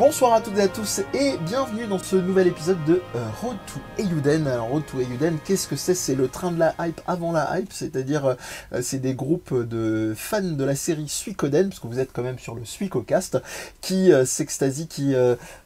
[0.00, 3.58] Bonsoir à toutes et à tous et bienvenue dans ce nouvel épisode de euh, Road
[3.66, 4.46] to Eiyuden.
[4.46, 5.94] Alors Road to Eiyuden, qu'est-ce que c'est?
[5.94, 10.14] C'est le train de la hype avant la hype, c'est-à-dire euh, c'est des groupes de
[10.16, 13.42] fans de la série Suikoden, parce que vous êtes quand même sur le Suikocast,
[13.82, 15.14] qui euh, s'extasient, qui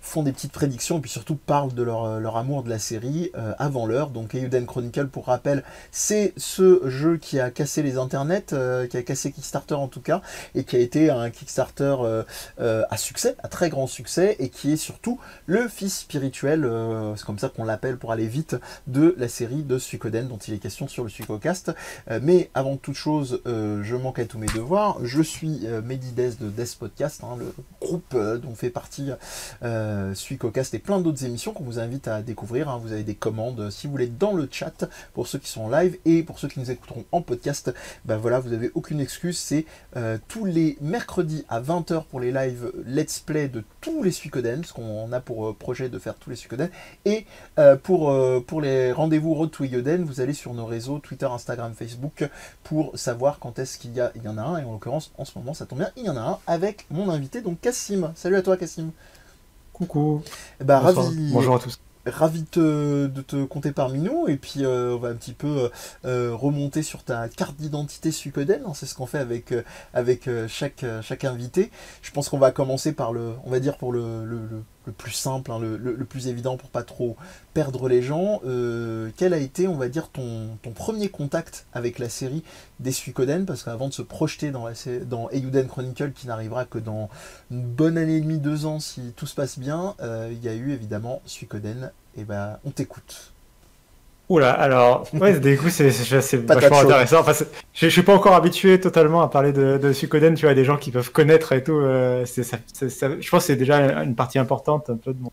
[0.00, 3.30] font des petites prédictions et puis surtout parlent de leur, leur amour de la série
[3.58, 4.10] avant l'heure.
[4.10, 8.52] Donc Eiyuden Chronicle, pour rappel, c'est ce jeu qui a cassé les internets,
[8.90, 10.22] qui a cassé Kickstarter en tout cas,
[10.56, 11.94] et qui a été un Kickstarter
[12.58, 17.24] à succès, à très grand succès et qui est surtout le fils spirituel, euh, c'est
[17.24, 18.56] comme ça qu'on l'appelle pour aller vite,
[18.86, 21.72] de la série de Suikoden dont il est question sur le Suikocast.
[22.10, 24.98] Euh, mais avant toute chose, euh, je manque à tous mes devoirs.
[25.02, 29.10] Je suis Medides de Death Podcast, hein, le groupe dont fait partie
[30.14, 32.68] Suikocast et plein d'autres émissions qu'on vous invite à découvrir.
[32.68, 32.80] Hein.
[32.82, 35.70] Vous avez des commandes si vous voulez dans le chat pour ceux qui sont en
[35.70, 37.72] live et pour ceux qui nous écouteront en podcast.
[38.04, 39.38] Ben voilà, vous n'avez aucune excuse.
[39.38, 39.66] C'est
[40.28, 44.72] tous les mercredis à 20h pour les lives let's play de tous les Suikoden, parce
[44.72, 46.70] qu'on a pour euh, projet de faire tous les Suikoden.
[47.04, 47.26] Et
[47.58, 51.26] euh, pour, euh, pour les rendez-vous Road to Yoden, vous allez sur nos réseaux Twitter,
[51.26, 52.28] Instagram, Facebook
[52.62, 54.58] pour savoir quand est-ce qu'il y, a, il y en a un.
[54.58, 56.86] Et en l'occurrence, en ce moment, ça tombe bien, il y en a un avec
[56.90, 58.12] mon invité, donc Cassim.
[58.14, 58.90] Salut à toi, Cassim.
[59.72, 60.22] Coucou.
[60.60, 65.08] Ben, ravi, Bonjour à tous ravi de te compter parmi nous et puis on va
[65.08, 65.70] un petit peu
[66.04, 70.84] remonter sur ta carte d'identité Suikoden, hein, c'est ce qu'on fait avec, chaque,
[71.24, 71.70] invité.
[72.02, 75.58] Je pense qu'on va commencer par le, on va dire pour le plus simple, hein,
[75.58, 77.16] le, plus évident pour pas trop
[77.52, 78.40] perdre les gens.
[78.44, 82.42] Euh, quel a été, on va dire, ton, premier contact avec la série
[82.80, 83.46] des Suikoden?
[83.46, 85.28] Parce qu'avant de se projeter dans, la, dans
[85.68, 87.08] Chronicle, qui n'arrivera que dans
[87.50, 90.48] une bonne année et demie, deux ans, si tout se passe bien, euh, il y
[90.48, 91.90] a eu évidemment Suikoden.
[92.16, 93.33] Et ben, on t'écoute.
[94.28, 97.20] Oula, alors, ouais, du coup, c'est vachement intéressant.
[97.20, 97.32] Enfin,
[97.74, 100.78] je, je suis pas encore habitué totalement à parler de, de tu vois, des gens
[100.78, 101.76] qui peuvent connaître et tout.
[101.76, 105.30] Euh, ça, je pense que c'est déjà une partie importante un peu de mon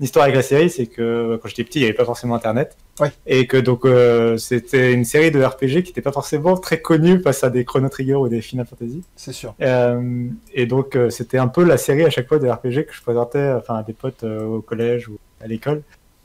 [0.00, 2.76] histoire avec la série, c'est que quand j'étais petit, il n'y avait pas forcément Internet.
[3.00, 3.10] Ouais.
[3.26, 7.20] Et que donc, euh, c'était une série de RPG qui n'était pas forcément très connue
[7.20, 9.02] face à des Chrono Trigger ou des Final Fantasy.
[9.16, 9.54] C'est sûr.
[9.62, 13.00] Euh, et donc, c'était un peu la série à chaque fois de RPG que je
[13.00, 15.80] présentais enfin, à des potes au collège ou à l'école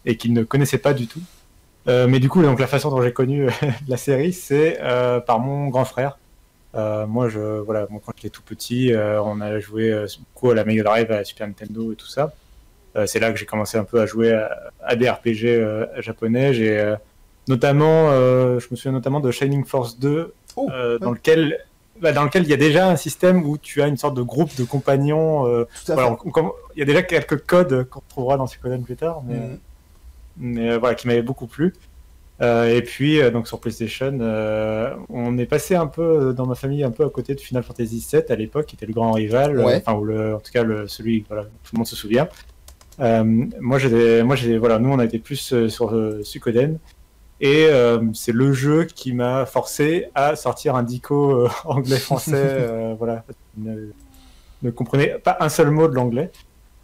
[0.06, 1.22] et qu'ils ne connaissaient pas du tout.
[1.88, 3.52] Euh, mais du coup, donc la façon dont j'ai connu euh,
[3.88, 6.18] la série, c'est euh, par mon grand frère.
[6.74, 11.12] moi, je, voilà, quand j'étais tout petit, on a joué beaucoup à la Mega Drive,
[11.12, 12.34] à la Super Nintendo et tout ça.
[13.06, 14.32] c'est là que j'ai commencé un peu à jouer
[14.82, 16.54] à, des RPG japonais.
[16.54, 16.96] J'ai
[17.48, 20.34] notamment, je me souviens notamment de Shining Force 2,
[21.02, 21.60] dans lequel
[22.00, 24.24] bah, dans lequel il y a déjà un système où tu as une sorte de
[24.24, 25.44] groupe de compagnons.
[25.88, 26.18] Voilà,
[26.76, 29.58] il y a déjà quelques codes qu'on trouvera dans Suikoden plus tard, mais, mm
[30.42, 31.74] mais euh, voilà, qui m'avait beaucoup plu.
[32.42, 34.18] Euh, et puis, euh, donc sur PlayStation,
[35.10, 38.06] on est passé un peu dans ma famille, un peu à côté de Final Fantasy
[38.12, 40.88] VII à l'époque, qui était le grand rival, enfin, ou le, en tout cas, le,
[40.88, 42.28] celui, voilà, tout le monde se souvient.
[43.00, 46.80] moi, moi, voilà, nous, on a été plus sur Suikoden.
[47.44, 47.68] Et
[48.14, 52.96] c'est le jeu qui m'a forcé à sortir un dico anglais-français.
[52.98, 53.24] voilà,
[53.56, 53.92] ne,
[54.64, 56.32] ne comprenait pas un seul mot de l'anglais.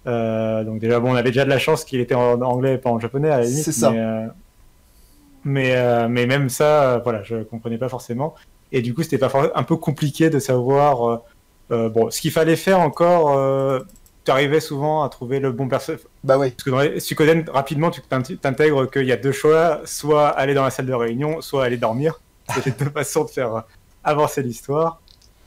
[0.07, 2.77] Euh, donc déjà, bon, on avait déjà de la chance qu'il était en anglais et
[2.77, 3.63] pas en japonais à la limite.
[3.63, 3.91] C'est ça.
[3.91, 8.35] Mais, euh, euh, mais, même ça, voilà, je comprenais pas forcément.
[8.71, 11.21] Et du coup, c'était pas un peu compliqué de savoir.
[11.69, 13.83] bon, ce qu'il fallait faire encore,
[14.23, 16.01] tu arrivais souvent à trouver le bon personnage.
[16.23, 16.51] Bah oui.
[16.51, 20.53] Parce que dans les Suikoden, rapidement, tu t'intègres qu'il y a deux choix soit aller
[20.53, 22.19] dans la salle de réunion, soit aller dormir.
[22.63, 23.63] C'est deux façons de faire
[24.03, 25.01] avancer l'histoire.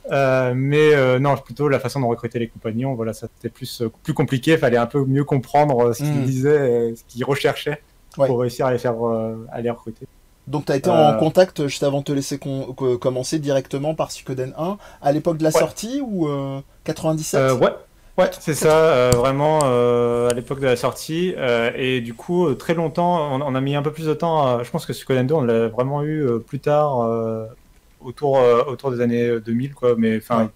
[0.09, 3.81] Euh, mais euh, non, plutôt la façon de recruter les compagnons, voilà, ça c'était plus,
[3.81, 4.51] euh, plus compliqué.
[4.51, 6.25] Il fallait un peu mieux comprendre ce qu'ils mm.
[6.25, 7.81] disaient, ce qu'ils recherchaient
[8.15, 8.95] pour réussir à les faire
[9.51, 10.07] à les recruter.
[10.47, 12.39] Donc tu as été en contact juste avant de te laisser
[12.99, 16.27] commencer directement par Suikoden 1 à l'époque de la sortie ou
[16.83, 17.69] 97 Ouais,
[18.17, 21.33] ouais c'est ça, vraiment à l'époque de la sortie.
[21.75, 24.61] et du coup, très longtemps, on, a mis un peu plus de temps.
[24.63, 27.07] je pense que Suikoden 2, on l'a vraiment eu plus tard
[28.03, 30.51] autour, euh, autour des années 2000, quoi, mais enfin,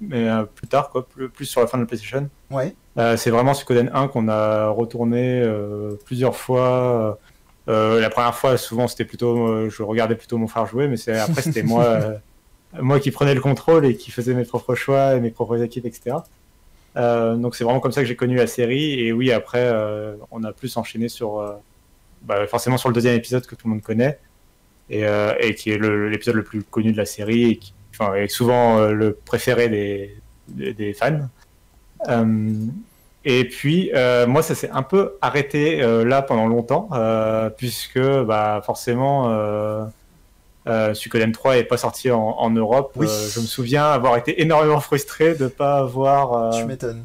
[0.00, 2.28] mais euh, plus tard, quoi, plus, plus, sur la fin de la PlayStation.
[2.50, 2.74] Ouais.
[2.98, 5.44] Euh, c'est vraiment Suikoden 1 qu'on a retourné
[6.04, 7.18] plusieurs fois.
[7.66, 11.42] la première fois, souvent, c'était plutôt, je regardais plutôt mon frère jouer, mais c'est après,
[11.42, 12.00] c'était moi,
[12.80, 15.86] moi qui prenais le contrôle et qui faisais mes propres choix et mes propres équipes,
[15.86, 16.16] etc.
[16.96, 19.00] donc c'est vraiment comme ça que j'ai connu la série.
[19.00, 19.72] Et oui, après,
[20.30, 21.60] on a plus enchaîné sur,
[22.22, 24.18] bah, forcément sur le deuxième épisode que tout le monde connaît.
[24.92, 28.28] Euh, et, qui est l'épisode le, plus connu de la série et qui enfin, est
[28.28, 30.16] souvent euh, le préféré des,
[30.48, 31.28] des, fans.
[32.08, 32.52] Euh,
[33.24, 33.90] et puis,
[34.26, 36.88] moi, ça s'est un peu arrêté là pendant longtemps,
[37.56, 39.28] puisque bah, forcément,
[40.66, 42.92] euh, Suikoden 3 n'est pas sorti en, Europe.
[42.96, 46.54] je me souviens avoir été énormément frustré de ne pas avoir.
[46.54, 47.04] tu m'étonnes.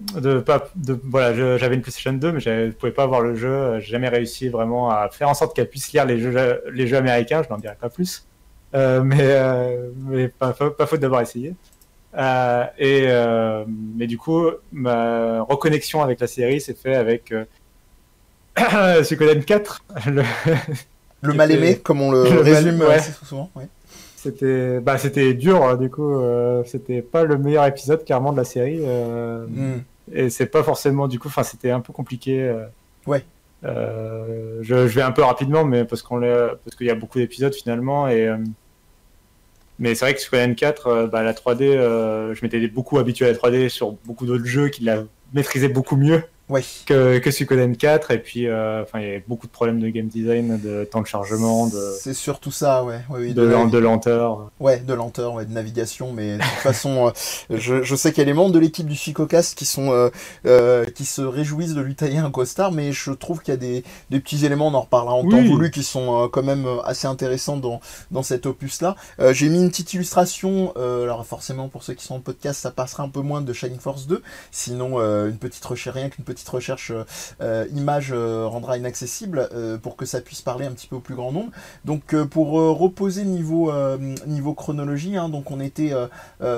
[0.00, 3.78] De pas de voilà j'avais une PlayStation 2 mais je pouvais pas avoir le jeu
[3.78, 6.96] j'ai jamais réussi vraiment à faire en sorte qu'elle puisse lire les jeux les jeux
[6.96, 8.26] américains je n'en dirai pas plus.
[8.74, 11.54] Euh, mais euh, mais pas, pas, faute d'avoir essayé.
[12.16, 13.08] Euh, et
[13.66, 17.34] mais du coup ma reconnexion avec la série s'est fait avec
[19.02, 20.22] Suikoden 4 le,
[21.22, 22.84] le mal aimé comme on le, résume
[23.24, 23.66] souvent ouais.
[24.24, 26.14] C'était bah, c'était dur, hein, du coup.
[26.14, 28.78] Euh, c'était pas le meilleur épisode, carrément, de la série.
[28.80, 29.82] Euh, hmm.
[30.14, 32.40] Et c'est pas forcément, du coup, enfin, c'était un peu compliqué.
[32.40, 32.64] Euh,
[33.06, 33.22] ouais.
[33.62, 37.54] Je, je, vais un peu rapidement, mais parce qu'on parce qu'il y a beaucoup d'épisodes
[37.54, 38.08] finalement.
[38.08, 38.34] Et,
[39.78, 41.72] mais c'est vrai que sur N4, bah, la 3D,
[42.34, 45.04] je m'étais beaucoup habitué à la 3D sur beaucoup d'autres jeux qui la
[45.34, 46.62] maîtrisaient beaucoup mieux ouais.
[46.86, 48.10] que, que Suikoden 4.
[48.10, 51.00] Et puis, euh, enfin, il y a beaucoup de problèmes de game design, de temps
[51.00, 51.66] de chargement.
[51.66, 51.94] De...
[52.00, 53.00] C'est surtout ça, ouais.
[53.10, 54.50] de, de, lenteur.
[54.60, 56.12] Ouais, de lenteur, ouais, de navigation.
[56.12, 57.10] Mais de toute façon, euh,
[57.50, 60.10] je, je, sais qu'il y a les membres de l'équipe du Suikocast qui sont euh,
[60.46, 63.60] euh, qui se réjouissent de lui tailler un costard, mais je trouve qu'il y a
[63.60, 67.06] des, des, petits éléments, on en reparlera en temps voulu, qui sont quand même assez
[67.06, 67.80] intéressants dans,
[68.10, 68.96] dans cet opus-là.
[69.32, 73.02] J'ai mis une petite illustration, alors forcément pour ceux qui sont en podcast, ça passera
[73.02, 76.48] un peu moins de Shining Force 2, sinon une petite recherche, rien qu'une petite petite
[76.48, 77.04] recherche euh,
[77.40, 79.48] euh, image euh, rendra inaccessible
[79.82, 81.50] pour que ça puisse parler un petit peu au plus grand nombre.
[81.84, 83.72] Donc pour reposer niveau,
[84.26, 85.92] niveau chronologie, hein, donc on était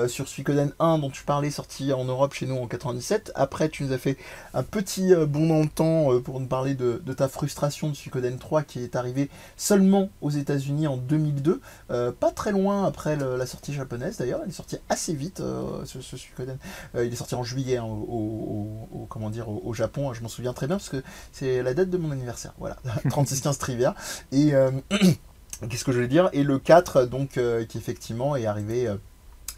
[0.07, 3.31] sur Suikoden 1 dont tu parlais, sorti en Europe chez nous en 97.
[3.35, 4.17] Après tu nous as fait
[4.53, 8.63] un petit bond dans le temps pour nous parler de, ta frustration de Suikoden 3
[8.63, 14.17] qui est arrivé seulement aux États-Unis en 2002, pas très loin après la sortie japonaise
[14.17, 15.41] d'ailleurs, il est sorti assez vite
[15.85, 16.57] ce, Suikoden.
[16.95, 20.67] il est sorti en juillet hein, au, comment dire au, Japon, je m'en souviens très
[20.67, 22.53] bien parce que c'est la date de mon anniversaire.
[22.59, 23.95] Voilà, 36-15 trivia.
[24.31, 24.71] Et euh,
[25.69, 26.29] qu'est-ce que je voulais dire?
[26.33, 28.95] Et le 4, donc, euh, qui effectivement est arrivé euh,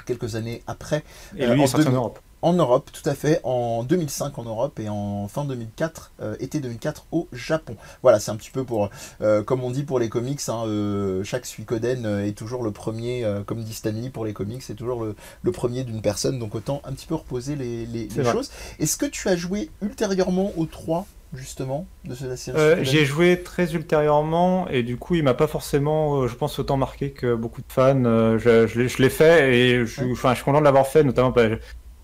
[0.05, 1.03] quelques années après.
[1.37, 2.19] Et lui, en, en Europe.
[2.41, 6.61] En Europe, tout à fait, en 2005 en Europe et en fin 2004, euh, été
[6.61, 7.75] 2004 au Japon.
[8.01, 8.89] Voilà, c'est un petit peu pour,
[9.21, 13.25] euh, comme on dit pour les comics, hein, euh, chaque Suikoden est toujours le premier,
[13.45, 16.93] comme dit Stanley pour les comics, c'est toujours le, premier d'une personne, donc autant un
[16.93, 18.51] petit peu reposer les, les, choses.
[18.79, 23.73] Est-ce que tu as joué ultérieurement aux 3 justement de cette série J'ai joué très
[23.73, 27.71] ultérieurement et du coup il m'a pas forcément, je pense, autant marqué que beaucoup de
[27.71, 28.37] fans.
[28.37, 31.33] je, je l'ai fait et je suis content de l'avoir fait, notamment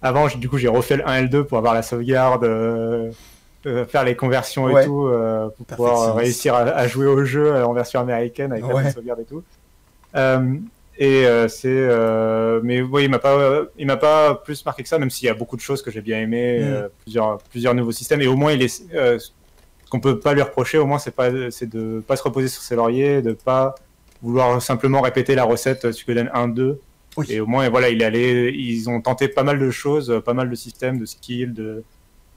[0.06, 3.12] avant, du coup, j'ai refait le 1 et le 2 pour avoir la sauvegarde, euh,
[3.66, 7.74] euh, faire les conversions et tout, euh, pour pouvoir réussir à, jouer au jeu en
[7.74, 9.44] version américaine avec la sauvegarde et tout.
[11.00, 11.90] et c'est,
[12.62, 15.30] mais oui, il m'a pas, il m'a pas plus marqué que ça, même s'il y
[15.30, 16.90] a beaucoup de choses que j'ai bien aimé, mm.
[17.02, 18.22] plusieurs, plusieurs nouveaux systèmes.
[18.22, 19.32] Et au moins, il est, ce
[19.90, 22.62] qu'on peut pas lui reprocher, au moins, c'est pas, c'est de pas se reposer sur
[22.62, 23.74] ses lauriers, de pas
[24.22, 26.78] vouloir simplement répéter la recette Suikoden 1-2
[27.28, 28.02] et au moins, voilà, il
[28.56, 31.84] ils ont tenté pas mal de choses, pas mal de systèmes, de skills, de,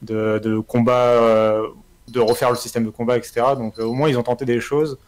[0.03, 1.69] de, de combat, euh,
[2.09, 3.43] de refaire le système de combat, etc.
[3.57, 4.99] Donc euh, au moins, ils ont tenté des choses.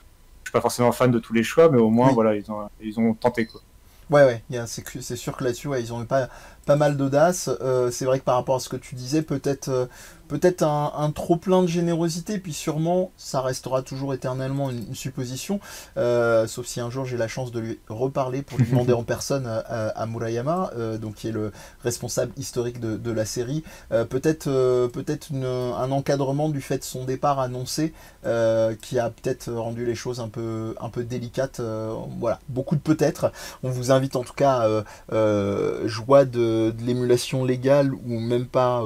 [0.43, 2.69] Je suis pas forcément fan de tous les choix, mais au moins, voilà, ils ont,
[2.81, 3.61] ils ont tenté quoi.
[4.11, 6.29] Ouais, ouais, c'est sûr que là-dessus, ils ont eu pas,
[6.71, 7.51] pas mal d'audace.
[7.63, 9.89] Euh, c'est vrai que par rapport à ce que tu disais, peut-être
[10.31, 15.59] peut-être un, trop plein de générosité, puis sûrement ça restera toujours éternellement une, supposition,
[15.97, 19.03] euh, sauf si un jour j'ai la chance de lui reparler pour lui demander en
[19.03, 21.51] personne à, Murayama, euh, donc qui est le
[21.83, 24.45] responsable historique de, la série, euh, peut-être
[24.93, 30.21] peut-être un encadrement du fait de son départ annoncé qui a peut-être rendu les choses
[30.21, 31.61] un peu un peu délicates.
[32.21, 33.33] voilà, beaucoup de peut-être.
[33.65, 38.85] On vous invite en tout cas à joie de, de l'émulation légale ou même pas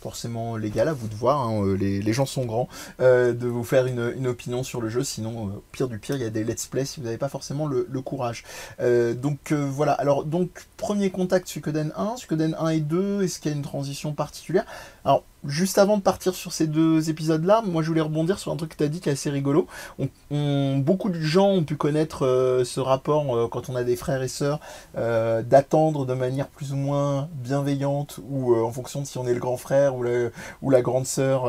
[0.00, 2.68] forcément légal, à vous de voir, hein, euh, les, gens sont grands,
[3.00, 6.22] euh, de vous faire une, opinion sur le jeu, sinon, euh, pire du pire, il
[6.22, 8.44] y a des let's play si vous n'avez pas forcément le, courage.
[8.80, 13.54] donc voilà, alors donc premier contact Suikoden 1, Suikoden 1 et 2, est-ce qu'il y
[13.54, 14.64] a une transition particulière?
[15.04, 18.56] Alors juste avant de partir sur ces deux épisodes-là, moi je voulais rebondir sur un
[18.56, 19.66] truc que tu as dit qui est assez rigolo.
[20.30, 24.22] beaucoup de gens ont pu connaître euh, ce rapport euh, quand on a des frères
[24.22, 24.60] et sœurs,
[24.96, 29.34] euh, d'attendre de manière plus ou moins bienveillante ou en fonction de si on est
[29.34, 31.46] le grand frère ou, la grande sœur,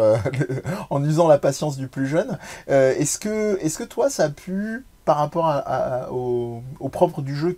[0.90, 2.38] en usant la patience du plus jeune.
[2.68, 5.64] est-ce que, est-ce que toi ça a pu par rapport
[6.12, 6.62] au,
[6.92, 7.58] propre du jeu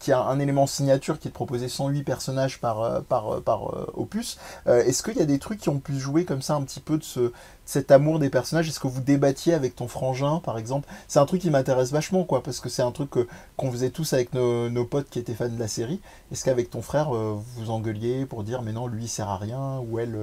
[0.00, 3.86] qui, a un élément signature qui est de proposer 108 personnages par, euh, euh, euh,
[3.94, 6.80] opus, est-ce qu'il y a des trucs qui ont pu jouer comme ça un petit
[6.80, 7.30] peu de, ce,
[7.64, 8.68] cet amour des personnages?
[8.68, 10.88] Est-ce que vous débattiez avec ton frangin par exemple?
[11.06, 13.10] C'est un truc qui m'intéresse vachement quoi, parce que c'est un truc
[13.56, 16.00] qu'on faisait tous avec nos, nos, potes qui étaient fans de la série.
[16.32, 19.78] Est-ce qu'avec ton frère vous engueuliez pour dire mais non lui il sert à rien
[19.88, 20.18] ou elle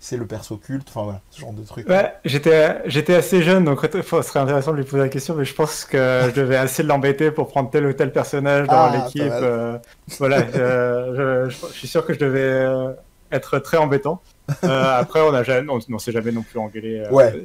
[0.00, 1.86] c'est le perso culte, enfin voilà, ce genre de truc.
[1.86, 5.44] Ouais, j'étais, j'étais assez jeune, donc ce serait intéressant de lui poser la question, mais
[5.44, 8.96] je pense que je devais assez l'embêter pour prendre tel ou tel personnage dans ah,
[8.96, 9.30] l'équipe.
[9.30, 9.78] Euh,
[10.18, 12.92] voilà, je, suis sûr que je devais, euh,
[13.30, 14.22] être très embêtant.
[14.62, 17.04] après, on ne s'est jamais non plus engueulé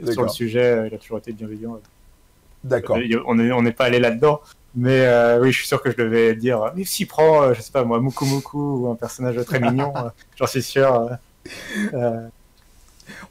[0.10, 0.88] sur le sujet.
[0.88, 1.78] Il a toujours été bienveillant.
[2.64, 2.98] D'accord.
[3.28, 4.40] on n'est on pas allé là-dedans.
[4.76, 5.06] Mais
[5.42, 8.00] oui, je suis sûr que je devais dire, mais s'il prend, je sais pas moi,
[8.00, 9.94] Muku Muku ou un personnage très mignon,
[10.38, 11.10] j'en suis sûr.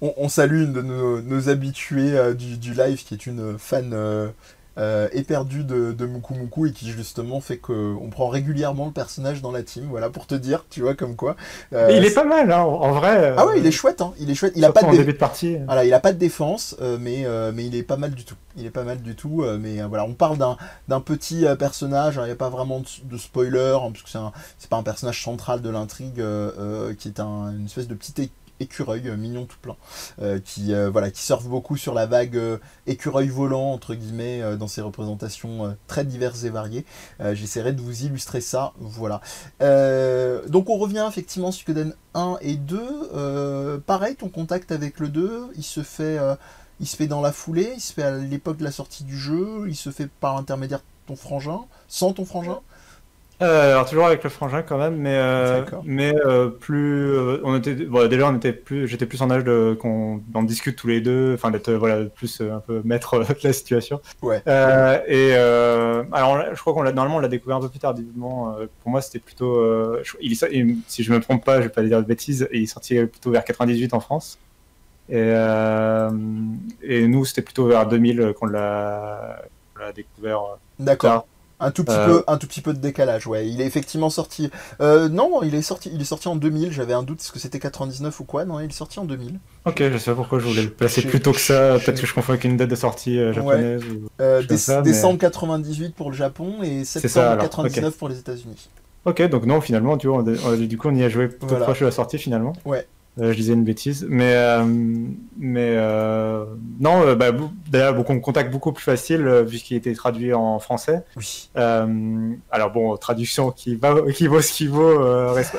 [0.01, 4.33] On, salue une de nos, habitués du, du, live qui est une fan
[4.77, 9.41] euh, éperdue de, de Muku Muku et qui justement fait qu'on prend régulièrement le personnage
[9.41, 11.37] dans la team, voilà, pour te dire, tu vois, comme quoi.
[11.73, 13.17] Euh, il est pas mal, hein, en vrai.
[13.19, 14.53] Euh, ah ouais, il est chouette, hein, il est chouette.
[14.57, 15.59] Il a pas de, début de partie.
[15.67, 18.35] Voilà, il a pas de défense, mais, mais il est pas mal du tout.
[18.57, 20.39] Il est pas mal du tout, mais voilà, on parle
[20.89, 24.09] d'un petit personnage, hein, il n'y a pas vraiment de, spoiler, parce que
[24.59, 26.21] c'est pas un personnage central de l'intrigue,
[26.99, 28.19] qui est un, une espèce de petite
[28.61, 29.77] écureuil euh, mignon tout plein,
[30.21, 32.41] euh, qui euh, voilà, qui surfe beaucoup sur la vague
[32.87, 36.85] écureuil volant entre guillemets dans ses représentations très diverses et variées.
[37.21, 39.21] J'essaierai de vous illustrer ça, voilà.
[40.49, 43.83] donc on revient effectivement sur Suikoden 1 et 2.
[43.87, 46.19] pareil, ton contact avec le 2, il se fait
[46.81, 49.17] il se fait dans la foulée, il se fait à l'époque de la sortie du
[49.17, 52.61] jeu, il se fait par l'intermédiaire de ton frangin, sans ton frangin
[53.43, 57.75] euh, alors toujours avec le frangin quand même, mais euh, mais euh, plus on était
[57.75, 61.35] déjà on était plus j'étais plus en âge de qu'on en discute tous les deux,
[61.35, 64.01] enfin d'être voilà plus un peu maître de la situation.
[64.23, 64.41] Ouais.
[64.47, 68.57] et alors je crois qu'on l'a normalement on l'a découvert un peu plus tardivement.
[68.83, 69.61] pour moi c'était plutôt
[70.21, 70.37] il,
[70.87, 73.33] si je me trompe pas, je vais pas dire de bêtises, il est sorti plutôt
[73.33, 74.39] vers 98 en France.
[75.11, 75.19] Et,
[76.83, 79.43] et nous c'était plutôt vers 2000 qu'on l'a
[79.93, 80.41] découvert.
[80.79, 81.27] D'accord.
[81.65, 82.07] Un tout petit euh.
[82.07, 83.49] peu, un tout petit peu de décalage, ouais.
[83.49, 84.51] Il est effectivement sorti.
[84.83, 86.73] Euh, non, il est sorti, il est sorti en 2000.
[86.73, 89.39] J'avais un doute, est-ce que c'était 99 ou quoi Non, il est sorti en 2000.
[89.65, 91.79] Ok, je sais pas pourquoi je voulais le placer plus tôt que ça.
[91.79, 93.83] Peut-être que je confonds avec une date de sortie euh, japonaise.
[94.83, 98.69] décembre 98 pour le Japon et septembre 99 pour les États-Unis.
[99.07, 101.87] Ok, donc non, finalement, tu vois, du coup, on y a joué tout proche de
[101.87, 102.53] la sortie finalement.
[102.67, 102.87] Ouais.
[103.21, 104.65] Euh, je disais une bêtise, mais euh,
[105.37, 106.47] mais euh,
[106.81, 107.31] non, bah,
[107.71, 111.05] d'ailleurs beaucoup contact beaucoup plus facile vu qu'il était traduit en français.
[111.17, 111.49] Oui.
[111.55, 114.99] alors bon, traduction qui va qui vaut ce qu'il vaut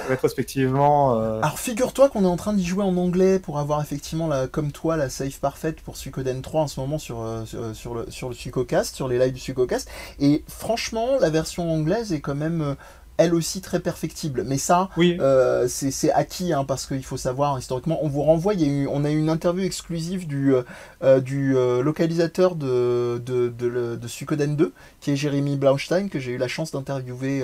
[0.09, 1.17] rétrospectivement.
[1.37, 4.73] Alors figure-toi qu'on est en train d'y jouer en anglais pour avoir effectivement la comme
[4.73, 8.35] toi la save parfaite pour Suikoden 3 en ce moment sur sur, le sur le
[8.35, 9.89] Suikocast, sur les lives du Suikocast.
[10.19, 12.75] Et franchement, la version anglaise est quand même
[13.17, 14.43] elle aussi très perfectible.
[14.45, 18.53] Mais ça, euh, c'est acquis, hein, parce qu'il faut savoir, historiquement, on vous renvoie,
[18.89, 20.63] on a eu une interview exclusive du, euh,
[21.01, 26.47] euh, localisateur de, de, de, Suikoden 2, qui est Jérémy Blaustein, que j'ai eu la
[26.47, 27.43] chance d'interviewer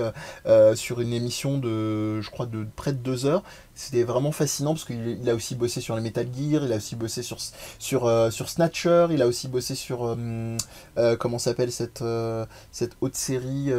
[0.76, 3.44] sur une émission de, je crois, de près de deux heures.
[3.74, 6.96] C'était vraiment fascinant parce qu'il a aussi bossé sur les Metal Gear, il a aussi
[6.96, 7.38] bossé sur,
[7.80, 10.06] sur, euh, sur Snatcher, il a aussi bossé sur.
[10.06, 10.58] Euh,
[10.98, 12.04] euh, comment s'appelle cette,
[12.72, 13.72] cette haute série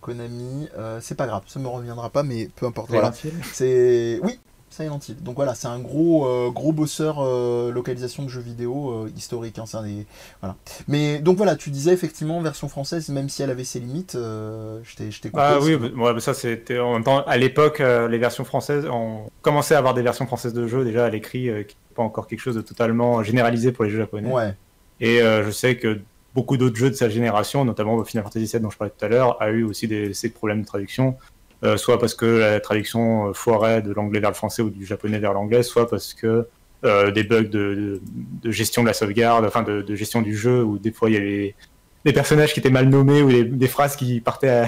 [0.00, 0.68] Konami
[1.00, 2.90] C'est pas grave, ça me reviendra pas, mais peu importe.
[2.90, 3.12] Voilà.
[3.52, 4.20] C'est.
[4.22, 4.38] Oui,
[4.78, 5.22] Silent Hill.
[5.22, 9.58] Donc voilà, c'est un gros, euh, gros bosseur euh, localisation de jeux vidéo euh, historique.
[9.58, 10.06] Hein, des...
[10.40, 10.56] voilà.
[10.86, 14.96] Mais donc voilà, tu disais effectivement version française, même si elle avait ses limites, je
[14.96, 15.76] t'ai Ah oui,
[16.20, 20.02] ça c'était en même temps à l'époque les versions françaises, on commençait à avoir des
[20.02, 23.22] versions françaises de jeux déjà à l'écrit, qui n'est pas encore quelque chose de totalement
[23.22, 24.30] généralisé pour les jeux japonais.
[24.30, 24.54] Ouais.
[25.00, 26.00] Et je sais que
[26.34, 29.08] beaucoup d'autres jeux de sa génération, notamment Final Fantasy VII dont je parlais tout à
[29.08, 31.16] l'heure, a eu aussi des, ces problèmes de traduction.
[31.64, 34.86] Euh, soit parce que la traduction euh, foirait de l'anglais vers le français ou du
[34.86, 36.46] japonais vers l'anglais, soit parce que
[36.84, 38.00] euh, des bugs de,
[38.44, 41.56] gestion de la sauvegarde, enfin de, gestion du jeu, où des fois il y avait
[42.04, 44.66] des personnages qui étaient mal nommés ou des, phrases qui partaient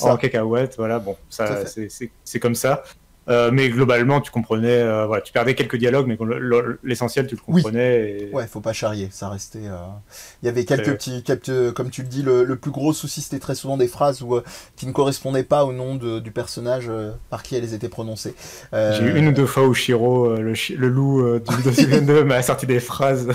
[0.00, 0.76] en cacahuète.
[0.78, 1.64] Voilà, bon, ça
[2.24, 2.82] c'est comme ça.
[3.28, 6.18] Euh, mais globalement, tu comprenais, euh, voilà, tu perdais quelques dialogues, mais
[6.82, 8.28] l'essentiel, tu le comprenais.
[8.32, 9.66] Ouais, faut pas charrier, ça restait.
[9.66, 9.76] Euh,
[10.42, 13.38] il y avait quelques petits, quelques, comme tu le dis, le, plus gros souci, c'était
[13.38, 14.40] très souvent des phrases où,
[14.76, 16.90] qui ne correspondaient pas au nom de, du personnage
[17.30, 18.34] par qui elles étaient prononcées.
[18.72, 22.42] J'ai eu une ou deux fois où Shiro, le, le, loup du dossier 2, m'a
[22.42, 23.28] sorti des phrases.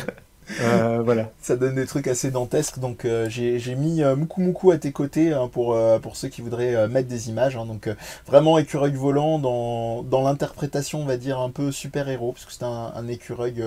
[0.62, 1.32] Euh, voilà.
[1.42, 2.80] Ça donne des trucs assez dantesques.
[2.80, 6.42] Donc euh, j'ai mis euh, Muku Muku à tes côtés hein, pour, pour ceux qui
[6.42, 7.56] voudraient mettre des images.
[7.56, 7.66] Hein.
[7.66, 7.90] donc
[8.26, 12.64] vraiment écureuil volant dans, dans l'interprétation, on va dire, un peu super-héros, parce que c'est
[12.64, 13.64] un, écureuil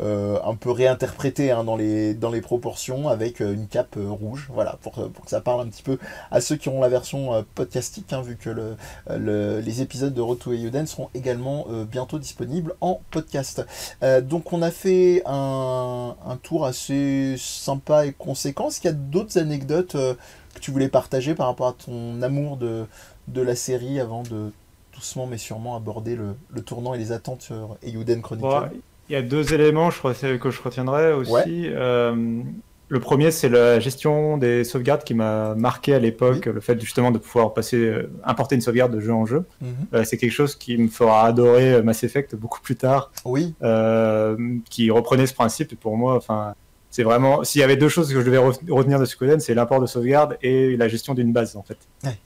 [0.00, 4.48] un peu réinterprété hein, dans, les, dans les proportions avec une cape rouge.
[4.52, 5.98] Voilà, pour, pour que ça parle un petit peu
[6.30, 10.52] à ceux qui ont la version podcastique, vu que le, les épisodes de Road to
[10.52, 13.64] Euden seront également bientôt disponibles en podcast.
[14.22, 18.68] donc on a fait un un, tour assez sympa et conséquent.
[18.68, 20.14] Est-ce qu'il y a d'autres anecdotes euh,
[20.54, 22.86] que tu voulais partager par rapport à ton amour de,
[23.28, 24.50] de la série avant de
[24.94, 28.70] doucement mais sûrement aborder le, tournant et les attentes sur Eiyuden Chronicle
[29.08, 31.66] Il y a deux éléments je crois, que je retiendrai aussi.
[31.66, 32.42] Euh,
[32.88, 37.10] le premier, c'est la gestion des sauvegardes qui m'a marqué à l'époque, le fait justement
[37.10, 39.44] de pouvoir passer, euh, importer une sauvegarde de jeu en jeu.
[39.60, 39.68] Mhm.
[39.94, 43.54] Euh, c'est quelque chose qui me fera adorer euh, Mass Effect beaucoup plus tard, Oui,
[43.62, 44.36] euh,
[44.70, 45.72] qui reprenait ce principe.
[45.72, 46.54] Et pour moi, enfin,
[46.90, 49.54] c'est vraiment, s'il y avait deux choses que je devais re- retenir de Suikoden, c'est
[49.54, 51.78] l'import de sauvegarde et la gestion d'une base, en fait.
[52.04, 52.16] Ouais.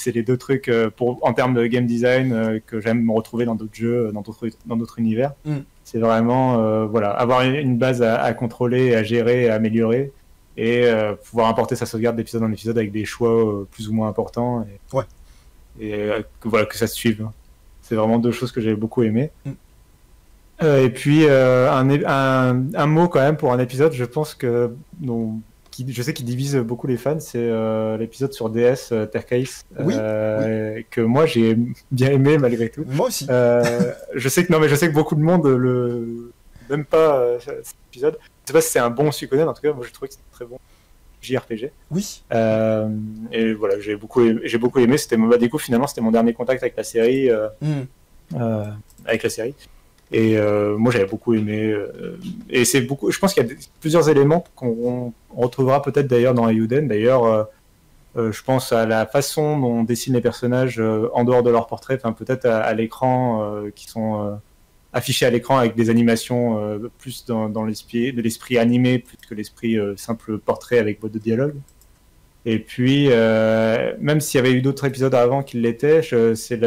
[0.00, 3.10] C'est les deux trucs euh, pour, en termes de game design euh, que j'aime me
[3.12, 5.32] retrouver dans d'autres jeux, dans d'autres, dans d'autres univers.
[5.44, 5.56] Mm.
[5.82, 10.12] C'est vraiment, euh, voilà, avoir une- base à, à contrôler, à gérer, à améliorer
[10.56, 13.92] et euh, pouvoir importer sa sauvegarde d'épisode en épisode avec des choix euh, plus ou
[13.92, 15.04] moins importants et, Ouais.
[15.80, 17.26] et euh, que voilà que ça se suive.
[17.82, 19.30] C'est vraiment deux choses que j'ai beaucoup aimé.
[19.46, 19.50] Mm.
[20.62, 24.34] Euh, et puis euh, un, un, un mot quand même pour un épisode, je pense
[24.34, 25.40] que dont-
[25.84, 29.64] qui, je sais qu'il divise beaucoup les fans, c'est euh, l'épisode sur DS euh, Tercase,
[29.78, 31.56] Oui, euh, que moi j'ai
[31.90, 32.84] bien aimé malgré tout.
[32.86, 33.26] moi aussi.
[33.30, 36.32] Euh, je sais que non, mais je sais que beaucoup de monde le
[36.68, 38.18] n'aime pas cet épisode.
[38.22, 40.14] Je sais pas si c'est un bon Suikoden, en tout cas, moi je trouvais que
[40.14, 40.58] c'était très bon
[41.20, 41.70] JRPG.
[41.90, 42.22] Oui,
[43.32, 44.98] et voilà, j'ai beaucoup aimé, j'ai beaucoup aimé.
[44.98, 47.48] C'était bah, du coup finalement c'était mon dernier contact avec la série, euh,
[49.04, 49.54] avec la série.
[50.12, 51.70] Et euh, moi j'avais beaucoup aimé.
[51.70, 53.10] euh, et c'est beaucoup.
[53.10, 56.88] Je pense qu'il y a plusieurs éléments qu'on on retrouvera peut-être d'ailleurs dans Ayuden.
[56.88, 57.24] D'ailleurs.
[57.24, 57.44] euh,
[58.16, 60.80] je pense à la façon dont on dessine les personnages
[61.12, 64.40] en dehors de leur portrait, peut-être à, l'écran, qui sont
[64.92, 69.76] affichés à l'écran avec des animations plus dans, l'esprit de l'esprit animé plus que l'esprit
[69.96, 71.54] simple portrait avec voix de dialogue.
[72.50, 76.00] Et puis, euh, même s'il y avait eu d'autres épisodes avant qui l'étaient,
[76.34, 76.58] c'est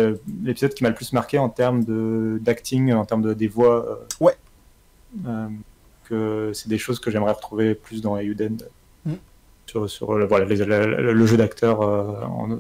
[0.44, 3.78] l'épisode qui m'a le plus marqué en termes de d'acting, en termes de des voix.
[3.90, 3.96] euh,
[4.26, 4.36] Ouais.
[5.28, 5.48] euh,
[6.08, 8.58] que c'est des choses que j'aimerais retrouver plus dans Ayuden.
[9.06, 9.14] Mm.
[9.66, 11.80] Sur, sur le, voilà, les- le, le jeu d'acteur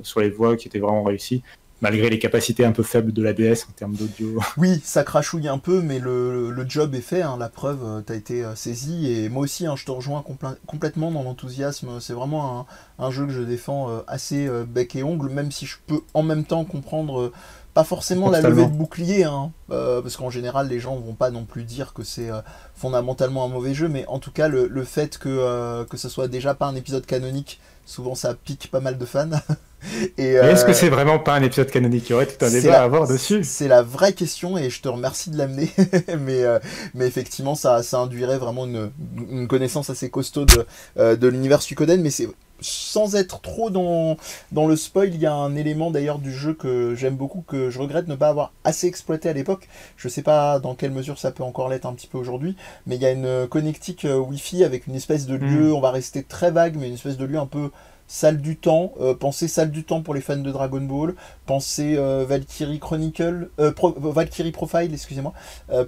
[0.02, 1.44] sur les voix qui était vraiment réussi,
[1.82, 4.40] malgré les capacités un peu faibles de la DS en termes d'audio.
[4.58, 8.02] oui, ça crachouille un peu, mais le, le job est fait, hein, la preuve, euh,
[8.02, 10.24] t'as été euh, saisi, et moi aussi, hein, je te rejoins
[10.68, 12.68] complètement dans l'enthousiasme, c'est vraiment
[13.00, 16.02] un, un jeu que je défends euh, assez bec et ongle, même si je peux
[16.14, 17.32] en même temps comprendre,
[17.74, 21.32] pas forcément la levée de bouclier, hein, euh, parce qu'en général, les gens vont pas
[21.32, 22.42] non plus dire que c'est euh,
[22.76, 26.10] fondamentalement un mauvais jeu, mais en tout cas, le, le fait que, euh, que ce
[26.10, 27.62] soit déjà pas un épisode canonique,
[27.92, 29.30] souvent ça pique pas mal de fans.
[30.18, 32.44] et, Mais est-ce euh, que c'est vraiment pas un épisode canonique Il y aurait tout
[32.46, 33.44] un débat la- à avoir dessus.
[33.44, 35.70] C'est la vraie question et je te remercie de l'amener.
[36.20, 36.60] mais, euh,
[36.94, 38.92] mais effectivement, ça, ça induirait vraiment une,
[39.30, 40.66] une connaissance assez costaud de,
[40.98, 42.02] euh, de l'univers Suikoden.
[42.02, 42.30] Mais c'est
[42.62, 44.18] sans être trop dans,
[44.52, 47.70] dans le spoil, il y a un élément d'ailleurs du jeu que j'aime beaucoup, que
[47.70, 49.68] je regrette ne pas avoir assez exploité à l'époque.
[49.98, 52.96] Je sais pas dans quelle mesure ça peut encore l'être un petit peu aujourd'hui, mais
[52.96, 56.24] il y a une connectique euh, Wi-Fi avec une espèce de lieu, on va rester
[56.24, 57.72] très vague, mais une espèce de lieu un peu
[58.08, 58.92] salle du temps.
[59.00, 61.16] Euh, pensez salle du temps pour les fans de Dragon Ball.
[61.46, 65.34] Pensez euh, Valkyrie Chronicle, euh, Pro- Valkyrie Profile, excusez-moi,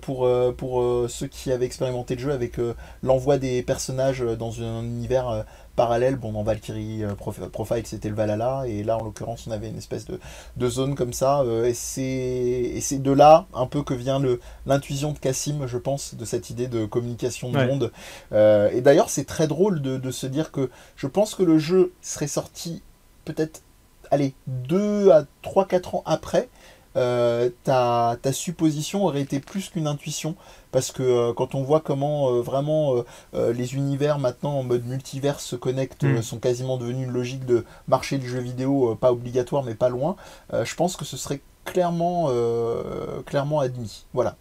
[0.01, 2.53] pour, pour ceux qui avaient expérimenté le jeu avec
[3.01, 5.43] l'envoi des personnages dans un univers
[5.75, 6.15] parallèle.
[6.15, 9.69] Bon, dans Valkyrie euh, Prof- Profile, c'était le Valhalla, et là, en l'occurrence, on avait
[9.69, 10.19] une espèce de,
[10.57, 11.41] de zone comme ça.
[11.41, 14.21] euh, et c'est de là un peu que vient
[14.65, 17.67] l'intuition de Cassim, je pense, de cette idée de communication de Ouais.
[17.67, 17.91] monde.
[18.33, 21.57] Euh, et d'ailleurs, c'est très drôle de, de se dire que je pense que le
[21.57, 22.81] jeu serait sorti
[23.25, 23.62] peut-être,
[24.12, 26.49] allez, 2 à 3-4 ans après.
[26.95, 30.36] euh, ta, ta supposition aurait été plus qu'une intuition
[30.73, 32.95] parce que euh, quand on voit comment euh, vraiment
[33.33, 36.21] euh, les univers maintenant en mode multivers se connectent, Mm.
[36.21, 40.17] sont quasiment devenus une logique de marché du jeu vidéo, pas obligatoire mais pas loin,
[40.51, 42.29] je pense que ce serait clairement,
[43.25, 44.03] clairement admis.
[44.13, 44.36] Voilà.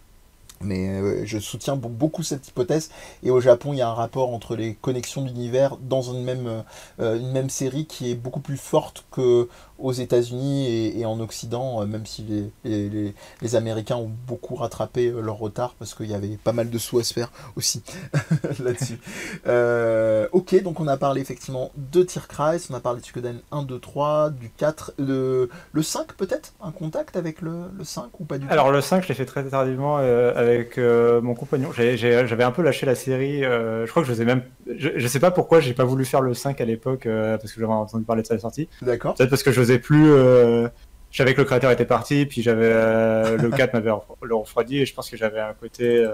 [0.65, 2.91] Mais je soutiens be- beaucoup cette hypothèse.
[3.25, 6.63] Et au Japon, il y a un rapport entre les connexions d'univers dans une même,
[7.01, 9.49] une même série qui est beaucoup plus forte que
[9.83, 12.23] aux États-Unis et, en Occident, euh, même si
[12.65, 16.53] les, les, les- Américains ont beaucoup rattrapé euh, leur retard parce qu'il y avait pas
[16.53, 17.83] mal de sous à se faire aussi
[18.65, 18.99] là-dessus.
[19.47, 23.65] Euh, ok, donc on a parlé effectivement de Tierkreis, on a parlé de Suikoden 1,
[23.65, 26.55] 2, 3, du 4, de, le 5 peut-être?
[26.63, 28.53] Un contact avec le, le 5 ou pas du tout?
[28.53, 31.71] Alors le 5, je l'ai fait très tardivement avec mon compagnon.
[31.73, 33.41] J'avais un peu lâché la série.
[33.43, 34.43] je crois que je sais même.
[34.79, 37.53] Je, je sais pas pourquoi j'ai pas voulu faire le 5 à l'époque euh, parce
[37.53, 38.69] que j'avais entendu parler de sa sortie.
[38.83, 39.15] D'accord.
[39.15, 40.11] Peut-être parce que je n'osais plus.
[40.13, 40.69] euh,
[41.11, 43.91] je savais que le créateur était parti, puis j'avais euh, le 4 m'avait
[44.23, 45.99] le refroidi et je pense que j'avais un côté.
[46.05, 46.11] euh,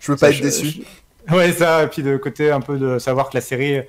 [0.00, 0.66] Je veux pas ça, être je- déçu.
[1.28, 3.84] je- Ouais, ça, et puis de côté un peu de savoir que la série, il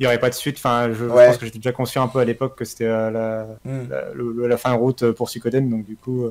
[0.00, 0.56] n'y aurait pas de suite.
[0.58, 1.26] Enfin, je, Ouais.
[1.28, 3.88] pense que j'étais déjà conscient un peu à l'époque que c'était la, Hmm.
[3.90, 6.30] la, le- la fin de route pour Suikoden, donc du coup,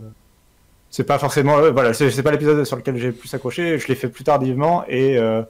[0.89, 3.77] c'est pas forcément, euh, voilà, c'est pas l'épisode sur lequel j'ai le plus accroché.
[3.79, 5.41] Je l'ai fait plus tardivement et euh,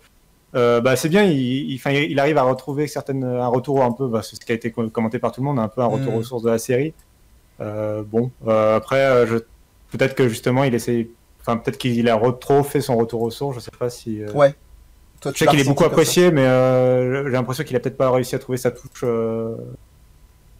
[0.55, 1.23] euh, bah c'est bien.
[1.23, 4.71] Il, il, arrive à retrouver certaines, un retour un peu, bah, ce qui a été
[4.71, 6.17] co- commenté par tout le monde, un peu un retour Mm.
[6.17, 6.93] aux sources de la série.
[7.61, 9.37] Euh, bon, euh, après, je,
[9.91, 11.09] peut-être que justement, il essaye,
[11.41, 13.55] enfin peut-être qu'il a trop fait son retour aux sources.
[13.55, 14.21] Je sais pas si.
[14.33, 14.53] Ouais.
[15.25, 18.39] je sais qu'il est beaucoup apprécié, mais j'ai l'impression qu'il a peut-être pas réussi à
[18.39, 19.03] trouver sa touche,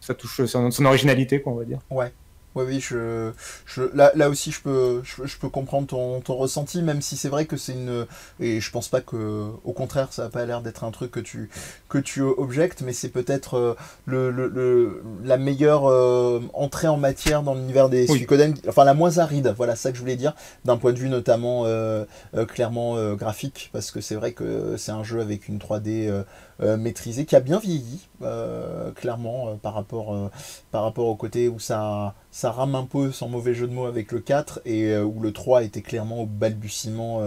[0.00, 1.78] sa touche, son, son originalité, quoi, on va dire.
[1.90, 2.12] Ouais.
[2.54, 3.32] Oui, oui, je,
[3.66, 7.28] je, là, là aussi, je peux, je, peux comprendre ton, ton, ressenti, même si c'est
[7.28, 8.06] vrai que c'est une.
[8.38, 11.20] Et je pense pas que, au contraire, ça n'a pas l'air d'être un truc que
[11.20, 11.50] tu,
[11.88, 13.74] que tu objectes, mais c'est peut-être euh,
[14.06, 18.18] le, le, la meilleure euh, entrée en matière dans l'univers des oui.
[18.18, 21.08] Suikoden, enfin la moins aride, voilà, ça que je voulais dire, d'un point de vue
[21.08, 22.04] notamment euh,
[22.48, 26.24] clairement graphique, parce que c'est vrai que c'est un jeu avec une 3D
[26.60, 30.30] euh, maîtrisé, qui a bien vieilli, euh, clairement, euh, par, rapport,
[30.70, 33.86] par rapport au côté où ça, ça rame un peu, sans mauvais jeu de mots,
[33.86, 37.22] avec le 4, et où le 3 était clairement au balbutiement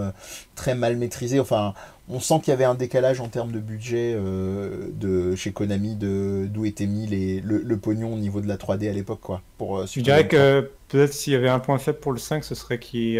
[0.54, 1.40] très mal maîtrisé.
[1.40, 1.74] Enfin,
[2.08, 6.64] on sent qu'il y avait un décalage en termes de budget de, chez Konami, d'où
[6.64, 9.20] était mis les, le, pognon au niveau de la 3D à l'époque.
[9.20, 9.42] quoi.
[9.58, 12.54] Pour, Je dirais que peut-être s'il y avait un point faible pour le 5, ce
[12.54, 13.18] serait qu'il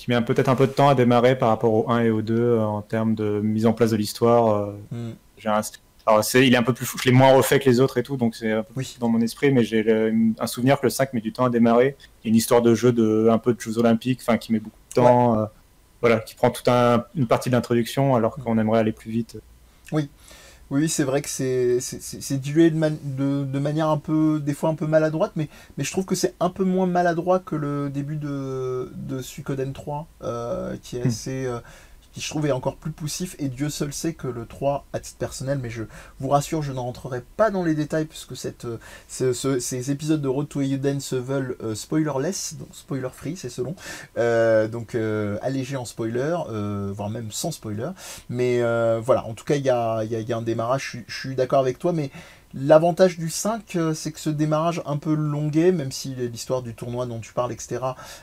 [0.00, 2.22] qui met peut-être un peu de temps à démarrer par rapport au 1 et au
[2.22, 4.48] 2 euh, en termes de mise en place de l'histoire.
[4.48, 5.12] Euh, mm.
[5.44, 5.60] un...
[6.06, 7.98] Alors, c'est, il est un peu plus fou, je l'ai moins refait que les autres
[7.98, 8.96] et tout, donc c'est oui.
[8.98, 9.84] dans mon esprit, mais j'ai
[10.38, 11.96] un souvenir que le 5 met du temps à démarrer.
[12.00, 14.52] Il y a une histoire de jeu de un peu de Jeux Olympiques, enfin qui
[14.52, 15.44] met beaucoup de temps, euh,
[16.00, 19.36] voilà, qui prend toute un, une partie de l'introduction alors qu'on aimerait aller plus vite.
[19.92, 20.08] Oui,
[20.70, 24.86] oui, c'est vrai que c'est dilué de, de, manière un peu, des fois un peu
[24.86, 28.92] maladroite, mais, mais je trouve que c'est un peu moins maladroit que le début de,
[28.94, 31.08] de Suikoden 3, euh, qui est hmm.
[31.08, 31.58] assez, euh,
[32.20, 35.18] je trouve est encore plus poussif, et Dieu seul sait que le 3, à titre
[35.18, 35.84] personnel, mais je
[36.20, 38.32] vous rassure, je n'en rentrerai pas dans les détails, puisque
[38.64, 43.48] euh, ces épisodes de Road to Euden se veulent euh, spoilerless, donc spoiler free, c'est
[43.48, 43.74] selon,
[44.18, 44.94] euh, donc
[45.42, 46.36] allégé en spoiler,
[46.92, 47.90] voire même sans spoiler,
[48.28, 48.60] mais
[49.00, 52.10] voilà, en tout cas, il y a, un démarrage, je suis d'accord avec toi, mais
[52.52, 56.74] L'avantage du 5, euh, c'est que ce démarrage un peu longué, même si l'histoire du
[56.74, 57.80] tournoi dont tu parles, etc.,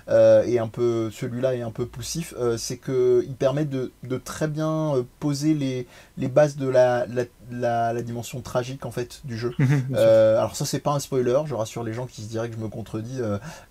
[0.10, 4.18] euh, est un peu, celui-là est un peu poussif, euh, c'est qu'il permet de, de,
[4.18, 5.88] très bien poser les,
[6.18, 7.06] les bases de la,
[7.52, 9.54] la, la, dimension tragique en fait du jeu.
[9.96, 12.62] alors ça c'est pas un spoiler, je rassure les gens qui se diraient que je
[12.62, 13.22] me contredis.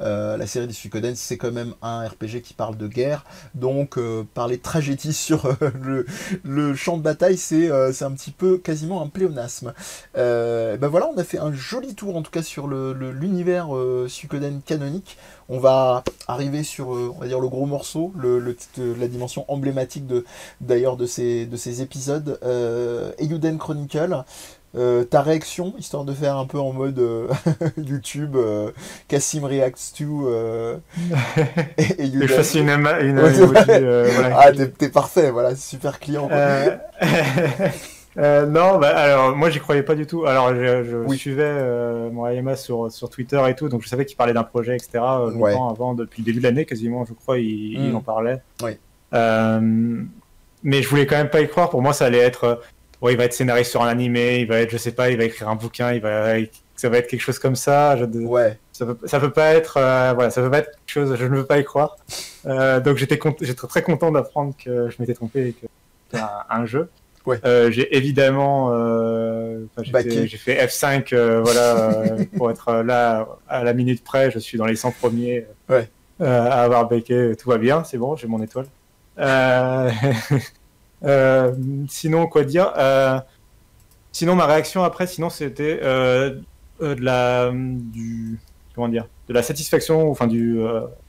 [0.01, 3.99] la série des Suikoden c'est quand même un RPG qui parle de guerre, donc
[4.35, 6.07] parler de tragédie sur le,
[6.45, 9.75] le, champ de bataille c'est un petit peu quasiment un pléonasme.
[10.17, 10.46] Euh,
[10.77, 14.09] ben voilà, on a fait un joli tour en tout cas sur l'univers le, euh,
[14.09, 15.17] Suikoden canonique.
[15.49, 20.07] On va arriver sur, euh, on va dire, le gros morceau, le, la dimension emblématique
[20.07, 20.25] de
[20.61, 22.39] d'ailleurs de ces, de ces épisodes.
[22.43, 24.25] Euh, Eiyuden Chronicle.
[25.11, 27.01] ta réaction, histoire de faire un peu en mode
[27.79, 28.37] YouTube,
[29.09, 30.29] Cassim Reacts to
[31.79, 33.19] et, Je fasse une, une,
[34.35, 36.29] Ah, t'es parfait, voilà, super client.
[38.19, 40.25] Euh, non, bah, alors moi j'y croyais pas du tout.
[40.25, 44.17] Alors je, je suivais euh, mon sur, sur Twitter et tout, donc je savais qu'il
[44.17, 44.91] parlait d'un projet, etc.
[44.95, 47.97] Euh, longtemps avant, depuis le début de l'année quasiment, je crois, il, il mm.
[47.97, 48.43] en parlait.
[48.63, 48.73] Oui.
[49.13, 49.61] Euh,
[50.63, 51.69] mais je voulais quand même pas y croire.
[51.69, 52.55] Pour moi, ça allait être, euh,
[53.03, 55.19] ouais, il va être scénariste sur un animé, il va être, je sais pas, il
[55.19, 56.37] va écrire un bouquin, il va,
[56.75, 57.97] ça va être quelque chose comme ça.
[57.97, 58.59] Je, ouais.
[58.73, 59.75] Ça peut, ça peut pas être,
[60.15, 61.17] voilà, ça peut pas être quelque chose.
[61.19, 61.97] Je ne veux pas y croire.
[62.47, 65.67] donc j'étais, j'étais très content d'apprendre que je m'étais trompé et que
[66.11, 66.89] c'était un, un jeu.
[67.29, 72.05] Euh, j'ai évidemment, euh, j'ai fait F5, euh, voilà,
[72.37, 74.31] pour être là à la minute près.
[74.31, 75.47] Je suis dans les 100 premiers
[76.21, 77.35] à avoir becqué.
[77.37, 78.67] Tout va bien, c'est bon, j'ai mon étoile.
[81.89, 82.73] sinon, quoi dire
[84.13, 86.41] Sinon, ma réaction après, sinon, c'était de
[86.81, 88.39] la du
[88.75, 90.59] comment dire, de la satisfaction, enfin du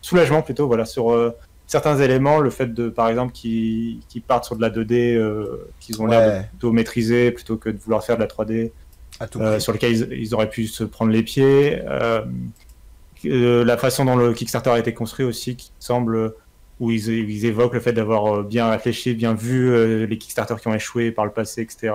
[0.01, 1.33] soulagement plutôt, voilà, sur
[1.67, 6.01] certains éléments, le fait de, par exemple, qu'ils partent sur de la 2D, euh, qu'ils
[6.01, 8.71] ont l'air de plutôt maîtriser plutôt que de vouloir faire de la 3D,
[9.35, 11.81] euh, sur lequel ils, auraient pu se prendre les pieds.
[11.85, 12.23] Euh,
[13.23, 16.33] la façon dont le Kickstarter a été construit aussi, qui semble
[16.79, 20.73] où ils, ils évoquent le fait d'avoir bien réfléchi, bien vu les Kickstarter qui ont
[20.73, 21.93] échoué par le passé, etc.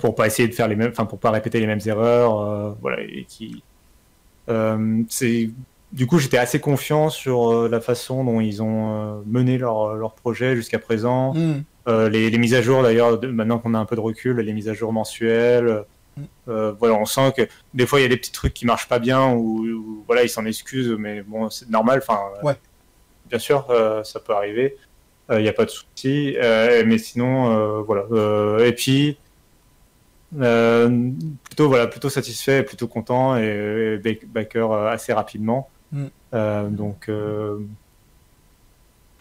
[0.00, 3.00] Pour pas essayer de faire les mêmes, enfin pour pas répéter les mêmes erreurs, voilà,
[3.00, 3.64] et qui
[5.08, 5.50] c'est
[5.92, 9.82] du coup, j'étais assez confiant sur euh, la façon dont ils ont euh, mené leur,
[9.82, 11.34] euh, leur projet jusqu'à présent.
[11.34, 11.62] Hmm.
[11.86, 14.68] les, les, mises à jour, d'ailleurs, maintenant qu'on a un peu de recul, les mises
[14.68, 15.84] à jour mensuelles.
[16.16, 16.72] Hmm.
[16.78, 18.98] voilà, on sent que des fois il y a des petits trucs qui marchent pas
[18.98, 22.02] bien ou, voilà, ils s'en excusent, mais bon, c'est normal.
[22.02, 22.54] Enfin, ouais.
[23.28, 23.66] bien sûr,
[24.04, 24.76] ça peut arriver.
[25.30, 26.36] Il n'y a pas de souci.
[26.38, 28.04] mais sinon, voilà.
[28.64, 29.16] et puis,
[30.30, 35.68] plutôt voilà, plutôt satisfait, plutôt content et, et backer assez rapidement.
[35.92, 36.06] Mm.
[36.34, 37.58] Euh, donc, euh,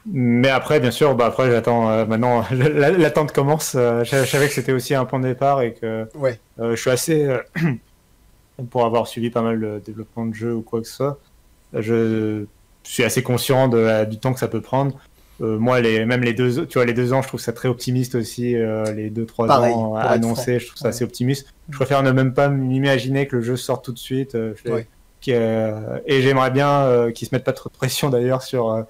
[0.05, 1.89] mais après, bien sûr, bah après, j'attends.
[1.89, 3.73] Euh, maintenant, l'attente commence.
[3.73, 6.39] je, savais que c'était aussi un point de départ et que ouais.
[6.57, 7.27] je suis assez
[8.69, 11.19] pour avoir suivi pas mal de développement de jeux ou quoi que ce soit.
[11.73, 12.45] Je
[12.83, 14.97] suis assez conscient de, du temps que ça peut prendre.
[15.39, 18.15] moi, les, même les deux, tu vois, les deux ans, je trouve ça très optimiste
[18.15, 18.55] aussi.
[18.95, 21.53] les deux, trois ans annoncés, je trouve ça assez optimiste.
[21.69, 24.35] Je préfère ne même pas m'imaginer que le jeu sorte tout de suite.
[25.27, 28.85] Et j'aimerais bien qu'ils se mettent pas trop de pression d'ailleurs sur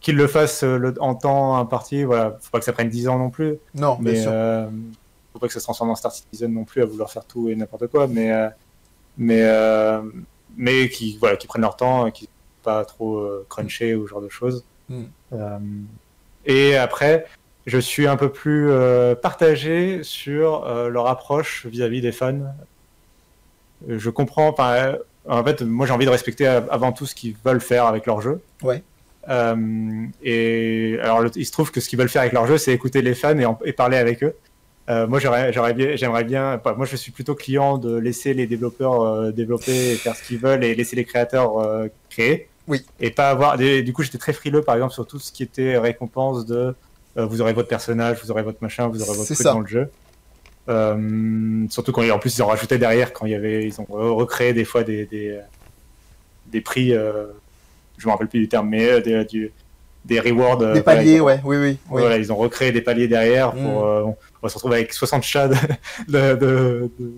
[0.00, 0.64] qu'ils le fassent
[0.98, 2.04] en temps imparti.
[2.04, 3.56] Voilà, faut pas que ça prenne 10 ans non plus.
[3.74, 4.70] Non, mais bien sûr.
[5.32, 7.48] faut pas que ça se transforme en Star Citizen non plus à vouloir faire tout
[7.48, 8.06] et n'importe quoi.
[8.06, 8.32] Mais
[9.18, 9.42] mais
[10.56, 12.28] mais qui voilà qui prennent leur temps, qui
[12.62, 14.64] pas trop euh, crunchés ou ce genre de choses.
[14.88, 15.02] Mm.
[15.32, 15.58] Euh,
[16.46, 17.26] et après,
[17.66, 22.54] je suis un peu plus euh, partagé sur leur approche vis-à-vis des fans.
[23.88, 24.54] Je comprends,
[25.28, 28.20] en fait, moi j'ai envie de respecter avant tout ce qu'ils veulent faire avec leur
[28.20, 28.40] jeu.
[28.62, 28.82] Ouais.
[30.22, 33.02] et alors, il se trouve que ce qu'ils veulent faire avec leur jeu, c'est écouter
[33.02, 34.34] les fans et, et parler avec eux.
[34.90, 36.60] Euh, moi, j'aimerais bien, j'aimerais bien.
[36.76, 40.38] moi, je suis plutôt client de laisser les développeurs euh, développer et faire ce qu'ils
[40.38, 42.48] veulent et laisser les créateurs euh, créer.
[42.66, 42.84] Oui.
[42.98, 43.56] Et pas avoir.
[43.56, 46.74] du coup, j'étais très frileux, par exemple, sur tout ce qui était récompense de
[47.16, 49.90] vous aurez votre personnage, vous aurez votre machin, vous aurez votre truc dans le jeu.
[51.68, 54.52] Surtout quand en plus ils ont rajouté derrière quand il y avait ils ont recréé
[54.52, 55.38] des fois des des,
[56.46, 59.52] des prix je me rappelle plus du terme mais des, du,
[60.04, 60.58] des rewards.
[60.58, 63.84] Des euh, paliers, ouais, oui, oui, Voilà, ils ont recréé des paliers derrière pour.
[63.84, 63.86] Mm.
[63.86, 65.54] Euh, on va se retrouver avec 60 chats de,
[66.08, 67.12] de, de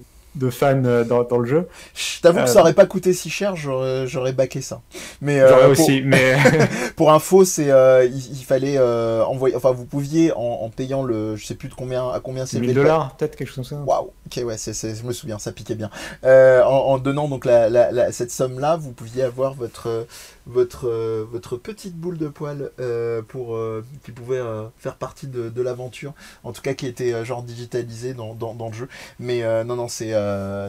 [0.50, 1.68] fans euh, dans, dans, le jeu.
[1.94, 4.80] Je t'avoue que ça aurait pas coûté si cher, j'aurais baqué ça.
[5.20, 6.36] Mais j'aurais aussi, mais
[6.96, 7.70] pour info, c'est
[8.06, 12.20] il, fallait envoyer, enfin vous pouviez en, payant le, je sais plus de combien, à
[12.20, 13.84] combien c'est 1000 dollars, peut-être quelque chose comme ça.
[13.84, 15.90] Waouh, ok ouais, c'est, je me souviens, ça piquait bien.
[16.24, 20.06] En, en, donnant donc la, la, cette somme là, vous pouviez avoir votre
[20.46, 24.40] votre, euh, votre petite boule de poil euh, pour, euh, qui pouvait
[24.76, 28.68] faire partie de, de l'aventure, en tout cas qui était genre digitalisée dans, dans, dans,
[28.68, 28.88] le jeu.
[29.18, 30.12] Mais non, non, c'est,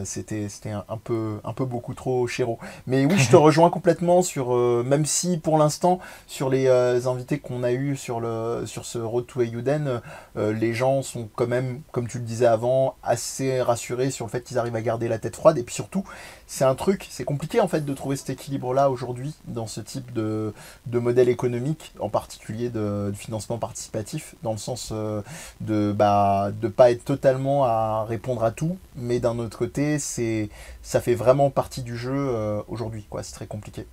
[0.04, 2.58] c'était, c'était un, peu, un peu beaucoup trop chéro.
[2.86, 6.68] Mais oui, je te rejoins complètement sur, même si pour l'instant, sur les
[7.06, 10.00] invités qu'on a eu sur, le, sur ce Road to Ayuden,
[10.36, 14.42] les gens sont quand même, comme tu le disais avant, assez rassurés sur le fait
[14.42, 15.58] qu'ils arrivent à garder la tête froide.
[15.58, 16.04] Et puis surtout,
[16.46, 20.12] c'est un truc, c'est compliqué en fait de trouver cet équilibre-là aujourd'hui dans ce type
[20.12, 20.52] de,
[20.86, 25.22] de, modèle économique, en particulier de, financement participatif, dans le sens euh,
[25.60, 30.50] de bah, de pas être totalement à répondre à tout, mais d'un autre côté, c'est
[30.82, 33.22] ça fait vraiment partie du jeu euh, aujourd'hui, quoi.
[33.22, 33.86] C'est très compliqué.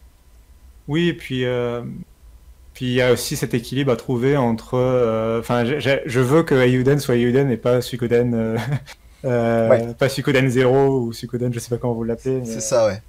[0.88, 1.82] Oui, et puis euh,
[2.74, 7.00] puis il y a aussi cet équilibre à trouver entre, enfin, je veux que Ayuden
[7.00, 8.58] soit Ayuden et pas Suikoden.
[9.21, 12.41] Pas Suikoden 0 ou Suikoden, je sais pas comment vous l'appelez.
[12.45, 13.01] C'est ça, ouais.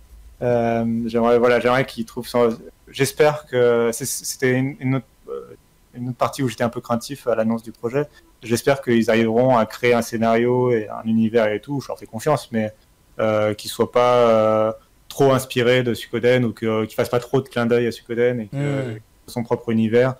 [0.42, 2.48] Euh, j'aimerais voilà, j'aimerais qu'ils trouvent ça.
[2.88, 5.54] J'espère que c'était une, autre, euh,
[5.94, 8.06] une, autre, partie où j'étais un peu craintif à l'annonce du projet.
[8.42, 11.80] J'espère qu'ils arriveront à créer un scénario et un univers et tout.
[11.80, 12.72] Je leur fais confiance, mais
[13.20, 14.76] euh, qu'ils soient pas
[15.08, 18.46] trop inspirés de Suikoden ou qu'ils fassent pas trop de clin d'œil à Suikoden et
[18.48, 18.98] que hmm.
[19.28, 20.16] son propre univers.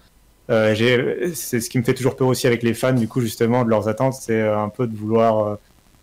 [0.49, 3.71] c'est ce qui me fait toujours peur aussi avec les fans, du coup, justement, de
[3.71, 5.59] leurs attentes, c'est un peu de vouloir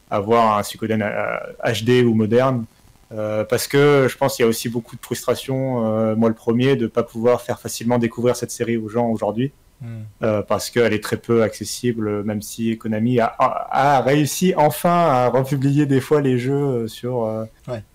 [0.10, 2.66] avoir un HD euh, ou moderne.
[3.12, 6.36] Euh, parce que je pense qu'il y a aussi beaucoup de frustration, euh, moi le
[6.36, 9.52] premier, de ne pas pouvoir faire facilement découvrir cette série aux gens aujourd'hui.
[9.82, 10.42] Hmm.
[10.50, 15.86] parce qu'elle est très peu accessible, même si Konami a, a, réussi enfin à republier
[15.86, 17.48] des fois les jeux sur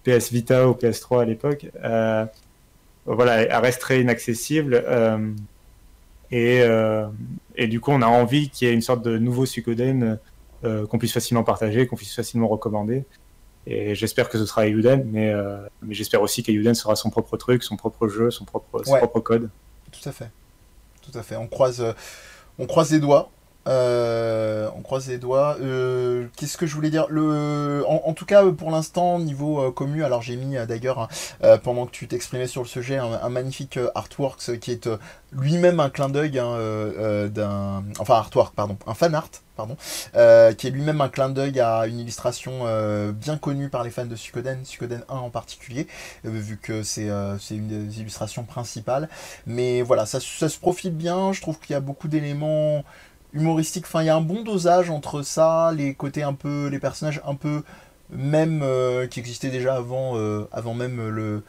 [0.03, 1.67] PS Vita ou PS3 à l'époque.
[3.05, 4.83] voilà, elle reste très inaccessible.
[6.31, 6.63] Et,
[7.55, 10.19] et, du coup, on a envie qu'il y ait une sorte de nouveau Suikoden
[10.65, 13.05] euh, qu'on puisse facilement partager, qu'on puisse facilement recommander.
[13.67, 17.37] Et j'espère que ce sera Ayuden, mais, euh, mais j'espère aussi qu'Ayuden sera son propre
[17.37, 19.51] truc, son propre jeu, son propre, son propre code.
[19.91, 20.31] Tout à fait.
[21.01, 21.37] Tout à fait.
[21.37, 21.93] On croise, euh,
[22.59, 23.31] on croise les doigts.
[23.67, 25.57] Euh, on croise les doigts.
[25.61, 27.07] Euh, qu'est-ce que je voulais dire?
[27.09, 31.09] Le, en, tout cas, pour l'instant, niveau euh, commu, alors j'ai mis d'ailleurs,
[31.43, 34.89] hein, pendant que tu t'exprimais sur le sujet, un, magnifique artwork qui est
[35.33, 36.57] lui-même un clin d'œil hein,
[37.29, 37.85] d'un.
[37.99, 38.77] Enfin, artwork, pardon.
[38.87, 39.77] Un fan art, pardon.
[40.13, 40.19] qui
[40.67, 42.65] est lui-même un clin d'œil à une illustration
[43.13, 45.87] bien connue par les fans de Suikoden, Suikoden 1 en particulier,
[46.25, 47.09] vu que c'est
[47.51, 49.09] une des illustrations principales.
[49.47, 51.33] Mais voilà, ça, ça se profile bien.
[51.33, 52.85] Je trouve qu'il y a beaucoup d'éléments
[53.35, 53.85] humoristique.
[53.87, 57.21] Enfin, il y a un bon dosage entre ça, les côtés un peu, les personnages
[57.27, 57.63] un peu
[58.11, 61.43] même euh, qui existaient déjà avant, euh, avant même le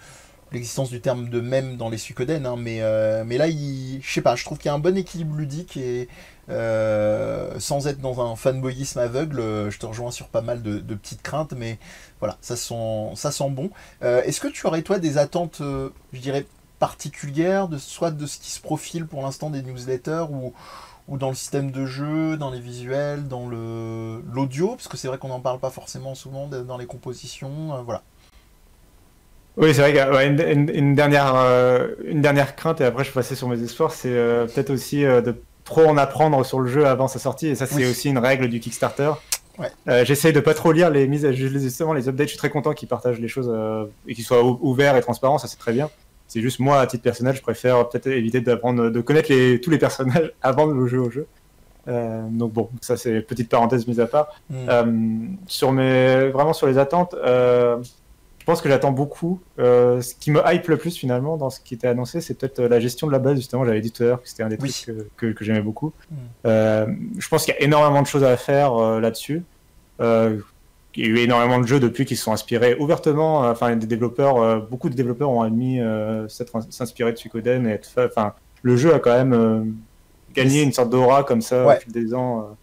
[0.52, 2.46] l'existence du terme de même dans les Suikoden.
[2.46, 4.96] Hein, mais, euh, mais là, je sais pas, je trouve qu'il y a un bon
[4.96, 6.08] équilibre ludique et
[6.48, 11.54] sans être dans un fanboyisme aveugle, je te rejoins sur pas mal de, petites craintes,
[11.58, 11.78] mais
[12.20, 13.70] voilà, ça sent, ça sent bon.
[14.02, 15.62] Est-ce que tu aurais toi des attentes,
[16.14, 16.46] je dirais
[16.80, 20.54] particulières, soit de ce qui se profile pour l'instant des newsletters ou
[21.08, 25.08] ou dans le système de jeu, dans les visuels, dans le l'audio, parce que c'est
[25.08, 28.02] vrai qu'on n'en parle pas forcément souvent dans les compositions, euh, voilà.
[29.58, 31.34] Oui, c'est vrai qu'une une, dernière,
[32.04, 35.86] une dernière crainte, et après je passais sur mes espoirs, c'est peut-être aussi de trop
[35.86, 38.60] en apprendre sur le jeu avant sa sortie, et ça c'est aussi une règle du
[38.60, 39.12] Kickstarter.
[39.58, 40.04] Ouais.
[40.04, 42.28] J'essaye de pas trop lire les mises, justement les updates.
[42.28, 43.50] Je suis très content qu'ils partagent les choses
[44.08, 45.38] et qu'ils soient ouverts et transparents.
[45.38, 45.90] Ça c'est très bien.
[46.28, 49.70] C'est juste moi, à titre personnel, je préfère peut-être éviter d'apprendre, de connaître les, tous
[49.70, 51.28] les personnages avant de jouer au jeu.
[51.88, 54.36] Euh, donc bon, ça c'est petite parenthèse mise à part.
[54.50, 54.56] Hmm.
[54.70, 57.78] Euh, sur mes, vraiment sur les attentes, euh,
[58.40, 59.40] je pense que j'attends beaucoup.
[59.58, 62.80] ce qui me hype le plus finalement dans ce qui était annoncé, c'est peut-être la
[62.80, 63.38] gestion de la base.
[63.38, 64.86] Justement, j'avais dit tout à l'heure que c'était un des trucs
[65.18, 65.94] que, que, j'aimais beaucoup.
[66.12, 66.48] Hmm.
[67.18, 69.44] je pense qu'il y a énormément de choses à faire là-dessus
[70.96, 73.44] il y a eu énormément de jeux depuis qui se sont inspirés ouvertement.
[73.44, 77.68] Euh, enfin, des développeurs, euh, beaucoup de développeurs ont admis euh, s'inspirer de Suikoden.
[77.68, 79.76] Et enfin, le jeu a quand même
[80.34, 82.56] gagné une sorte d'aura comme ça au fil des ans.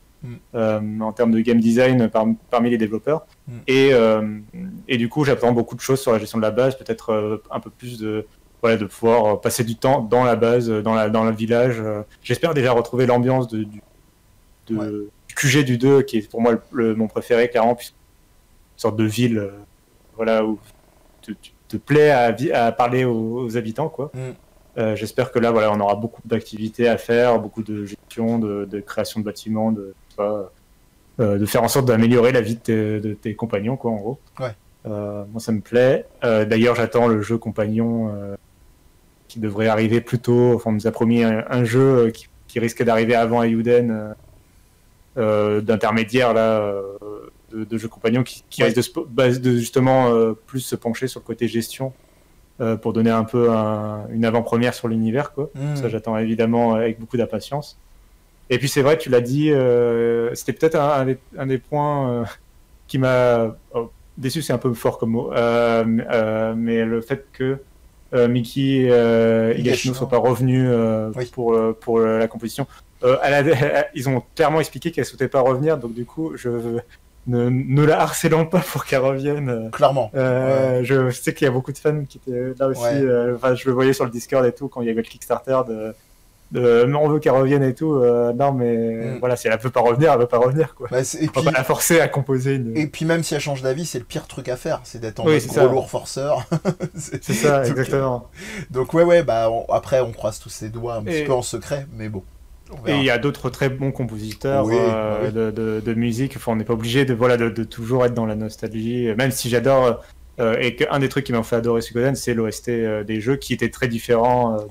[0.55, 1.03] Mm.
[1.03, 2.09] en termes de game design
[2.49, 3.27] parmi les développeurs.
[3.49, 3.53] Mm.
[3.67, 3.91] Et,
[4.89, 7.59] et, du coup, j'apprends beaucoup de choses sur la gestion de la base, peut-être un
[7.59, 8.25] peu plus de,
[8.61, 11.83] voilà, de pouvoir passer du temps dans la base, dans, la, dans le village.
[12.23, 13.83] J'espère déjà retrouver l'ambiance de, du,
[14.69, 17.95] de, QG du 2, qui est pour moi le, mon préféré, clairement, puisque
[18.77, 19.51] sorte de ville euh,
[20.17, 20.59] voilà, où
[21.21, 21.37] tu
[21.69, 23.89] te, plais à, à, parler aux, habitants.
[23.89, 24.11] quoi.
[24.15, 24.19] Mm.
[24.79, 28.81] Euh, j'espère que là, voilà, on aura beaucoup d'activités à faire, beaucoup de gestion, de,
[28.81, 30.45] création de bâtiments, de, euh,
[31.19, 34.19] de faire en sorte d'améliorer la vie de tes, compagnons, quoi, en gros.
[34.87, 36.07] moi, ça me plaît.
[36.23, 38.15] D'ailleurs, j'attends le jeu compagnon
[39.29, 40.55] qui devrait arriver plus tôt.
[40.55, 44.15] Enfin, on nous a promis un, jeu qui, qui risquait d'arriver avant Ayuden,
[45.17, 46.73] d'intermédiaire là
[47.53, 51.25] de, jeux compagnons qui, qui risque de, de justement euh, plus se pencher sur le
[51.25, 51.93] côté gestion
[52.61, 53.49] euh, pour donner un peu
[54.11, 55.33] une avant-première sur l'univers.
[55.33, 55.51] Quoi.
[55.55, 55.77] Hmm.
[55.77, 57.79] Ça, j'attends évidemment avec beaucoup d'impatience.
[58.51, 62.25] Et puis c'est vrai, tu l'as dit, euh, c'était peut-être un, des points
[62.87, 67.59] qui m'a oh, déçu, c'est un peu fort comme mot, mais le fait que
[68.29, 70.69] Mickey et Higashino ne soient pas revenus
[71.33, 72.67] pour, pour la composition.
[73.95, 76.79] ils ont clairement expliqué qu'elle ne souhaitait pas revenir, donc du coup, je,
[77.27, 79.71] ne, ne, la harcélons pas pour qu'elle revienne.
[79.73, 80.11] Clairement.
[80.15, 82.83] Euh, Je sais qu'il y a beaucoup de fans qui étaient là aussi.
[82.85, 85.09] Euh, enfin, je le voyais sur le Discord et tout quand il y avait le
[85.09, 85.95] Kickstarter de.
[86.51, 87.95] de on veut qu'elle revienne et tout.
[87.95, 89.19] Euh, non, mais mm.
[89.21, 90.75] voilà, si elle ne peut pas revenir, elle ne veut pas revenir.
[90.75, 90.89] Quoi.
[90.91, 92.57] Bah, et on va pas la forcer à composer.
[92.57, 92.77] Une...
[92.77, 95.21] Et puis, même si elle change d'avis, c'est le pire truc à faire c'est d'être
[95.21, 96.49] en oui, gros lourd forceur.
[96.97, 98.29] c'est ça, exactement.
[98.71, 101.87] Donc, ouais, ouais, bah, après, on croise tous ses doigts un petit peu en secret,
[101.97, 102.25] mais bon.
[102.87, 106.35] Et il y a d'autres très bons compositeurs euh, De, de, musique.
[106.37, 109.49] Enfin, on n'est pas obligé de, voilà, de, toujours être dans la nostalgie, même si
[109.49, 110.03] j'adore.
[110.41, 113.37] Euh, et qu'un des trucs qui m'a fait adorer Suikoden, c'est l'OST euh, des jeux
[113.37, 114.67] qui était très différent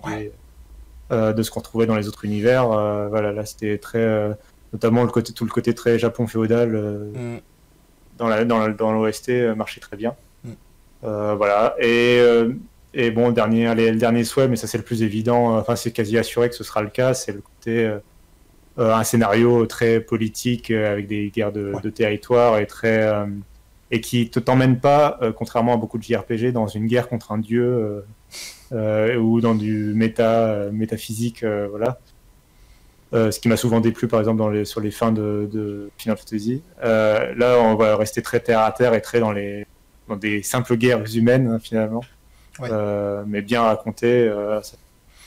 [1.11, 2.67] de ce qu'on trouvait dans les autres univers.
[2.67, 4.35] voilà, là, c'était très.
[4.73, 7.39] notamment le côté, tout le côté très Japon féodal mm.
[8.17, 10.15] dans l'OST dans, dans l'OST marchait très bien.
[10.43, 10.53] Mm.
[11.03, 11.75] voilà.
[11.79, 12.21] Et
[12.93, 15.91] et bon, le dernier, le dernier souhait, mais ça c'est le plus évident, enfin c'est
[15.91, 17.99] quasi assuré que ce sera le cas, c'est le côté euh,
[18.79, 23.09] euh, un scénario très politique euh, avec des guerres de, territoire et très
[23.91, 27.37] et qui ne t'emmène pas, contrairement à beaucoup de JRPG, dans une guerre contre un
[27.37, 28.03] dieu
[28.71, 31.99] ou dans du méta métaphysique, voilà.
[33.11, 36.17] ce qui m'a souvent déplu, par exemple, dans les, sur les fins de, de Final
[36.17, 36.63] Fantasy.
[36.81, 39.65] là, on va rester très terre à terre et très dans, les,
[40.07, 42.01] dans des simples guerres humaines, hein, finalement.
[42.59, 44.27] Euh, mais bien raconté.
[44.27, 44.77] Euh, c'est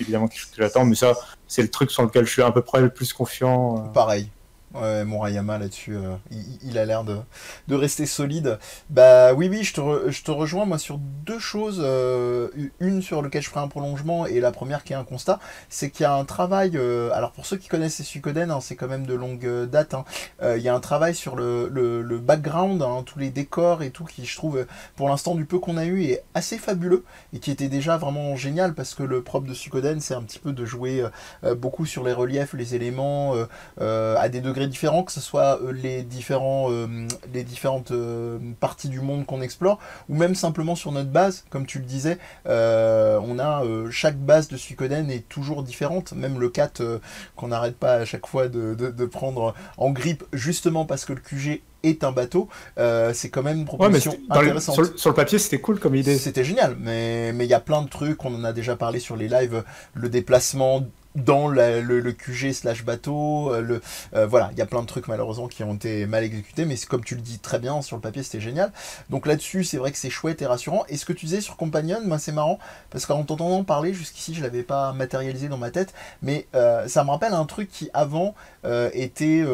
[0.00, 1.14] évidemment quelque chose que j'attends, mais ça,
[1.46, 3.78] c'est le truc sur lequel je suis à peu près le plus confiant.
[3.78, 3.92] Euh.
[3.92, 4.28] Pareil.
[4.74, 6.16] Ouais, Rayama là-dessus, euh,
[6.64, 8.58] il, a l'air de, rester solide.
[8.90, 11.80] Bah oui, oui, je te, rejoins moi sur deux choses.
[11.80, 12.48] Euh,
[12.80, 15.90] une sur laquelle je ferai un prolongement et la première qui est un constat, c'est
[15.90, 16.72] qu'il y a un travail.
[16.74, 19.94] Euh, alors pour ceux qui connaissent les Suikoden, hein, c'est quand même de longue date.
[19.94, 20.04] Hein,
[20.42, 24.04] il y a un travail sur le, le, background, hein, tous les décors et tout
[24.04, 27.50] qui, je trouve, pour l'instant du peu qu'on a eu, est assez fabuleux et qui
[27.52, 30.64] était déjà vraiment génial parce que le propre de Suikoden, c'est un petit peu de
[30.64, 31.04] jouer
[31.56, 33.34] beaucoup sur les reliefs, les éléments
[33.78, 36.86] à des degrés différents, que ce soit euh, les, différents, euh,
[37.32, 41.66] les différentes euh, parties du monde qu'on explore, ou même simplement sur notre base, comme
[41.66, 47.00] tu le disais, on a chaque base de Suikoden est toujours différente, même le 4
[47.36, 51.62] qu'on n'arrête pas à chaque fois de, prendre en grippe, justement parce que le QG
[51.82, 52.48] est un bateau,
[53.12, 54.96] c'est quand même une proposition intéressante.
[54.96, 56.18] sur, le papier, c'était cool comme idée.
[56.18, 59.16] C'était génial, mais il y a plein de trucs, on en a déjà parlé sur
[59.16, 60.84] les lives, le déplacement
[61.14, 63.52] dans le, QG slash bateau.
[63.52, 63.82] Euh, le,
[64.14, 66.76] euh, voilà, il y a plein de trucs malheureusement qui ont été mal exécutés, mais
[66.88, 68.72] comme tu le dis très bien sur le papier, c'était génial.
[69.10, 70.84] Donc là-dessus, c'est vrai que c'est chouette et rassurant.
[70.88, 72.58] Et ce que tu disais sur Companion, moi c'est marrant
[72.90, 77.04] parce qu'en t'entendant parler jusqu'ici, je l'avais pas matérialisé dans ma tête, mais euh, ça
[77.04, 78.34] me rappelle un truc qui avant
[78.94, 79.44] était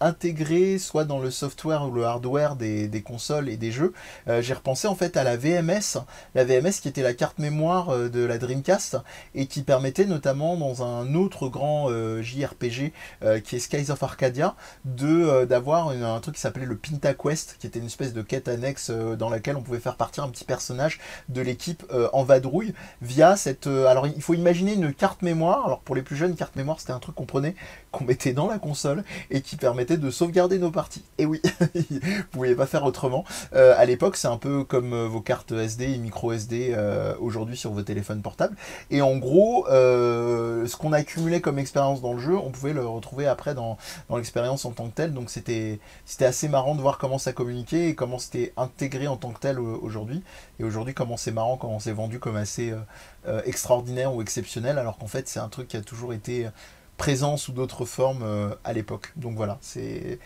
[0.00, 3.92] intégré soit dans le software ou le hardware des, des consoles et des jeux.
[4.40, 5.98] J'ai repensé en fait à la VMS,
[6.36, 8.98] la VMS qui était la carte mémoire de la Dreamcast
[9.34, 12.92] et qui permettait notamment dans un un autre grand euh, JRPG
[13.22, 17.14] euh, qui est Skies of Arcadia, de euh, d'avoir un truc qui s'appelait le Pinta
[17.14, 20.28] Quest, qui était une espèce de quête annexe dans laquelle on pouvait faire partir un
[20.28, 23.66] petit personnage de l'équipe en vadrouille via cette.
[23.66, 25.66] alors il faut imaginer une carte mémoire.
[25.66, 27.54] Alors pour les plus jeunes, carte mémoire c'était un truc qu'on prenait,
[27.90, 31.04] qu'on mettait dans la console et qui permettait de sauvegarder nos parties.
[31.18, 31.40] Et oui,
[31.74, 33.24] vous pouviez pas faire autrement.
[33.52, 36.76] à l'époque, c'est un peu comme vos cartes SD et micro SD
[37.20, 38.56] aujourd'hui sur vos téléphones portables.
[38.90, 43.26] Et en gros, ce qu'on accumulé comme expérience dans le jeu, on pouvait le retrouver
[43.26, 43.78] après dans,
[44.10, 45.12] l'expérience en tant que telle.
[45.12, 45.80] Donc c'était
[46.20, 49.58] assez marrant de voir comment ça communiquait et comment c'était intégré en tant que tel
[49.58, 50.22] euh, aujourd'hui.
[50.58, 52.78] Et aujourd'hui, comment c'est marrant, comment c'est vendu comme assez euh,
[53.26, 56.48] euh, extraordinaire ou exceptionnel, alors qu'en fait, c'est un truc qui a toujours été
[56.96, 59.12] présent sous d'autres formes à l'époque.
[59.16, 60.18] Donc voilà, c'est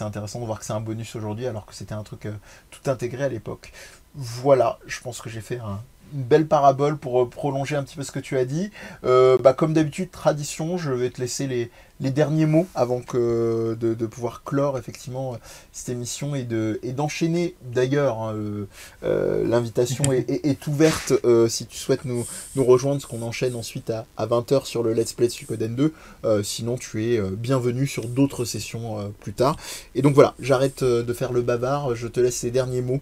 [0.00, 2.28] intéressant de voir que c'est un bonus aujourd'hui alors que c'était un truc
[2.70, 3.72] tout intégré à l'époque.
[4.14, 5.80] Voilà, je pense que j'ai fait un,
[6.12, 8.70] une belle parabole pour euh, prolonger un petit peu ce que tu as dit.
[9.04, 11.70] Euh, bah, comme d'habitude, tradition, je vais te laisser les,
[12.00, 15.38] les derniers mots avant que de, pouvoir clore effectivement
[15.72, 18.34] cette émission et de et d'enchaîner d'ailleurs hein,
[19.04, 21.12] euh, l'invitation est, ouverte
[21.48, 22.24] si tu souhaites nous,
[22.56, 26.42] rejoindre ce qu'on enchaîne ensuite à, à 20h sur le Let's Play de Suikoden 2
[26.42, 29.56] sinon tu es bienvenu sur d'autres sessions plus tard.
[29.94, 31.94] Et donc voilà j'arrête de faire le bavard.
[31.94, 33.00] Je te laisse les derniers mots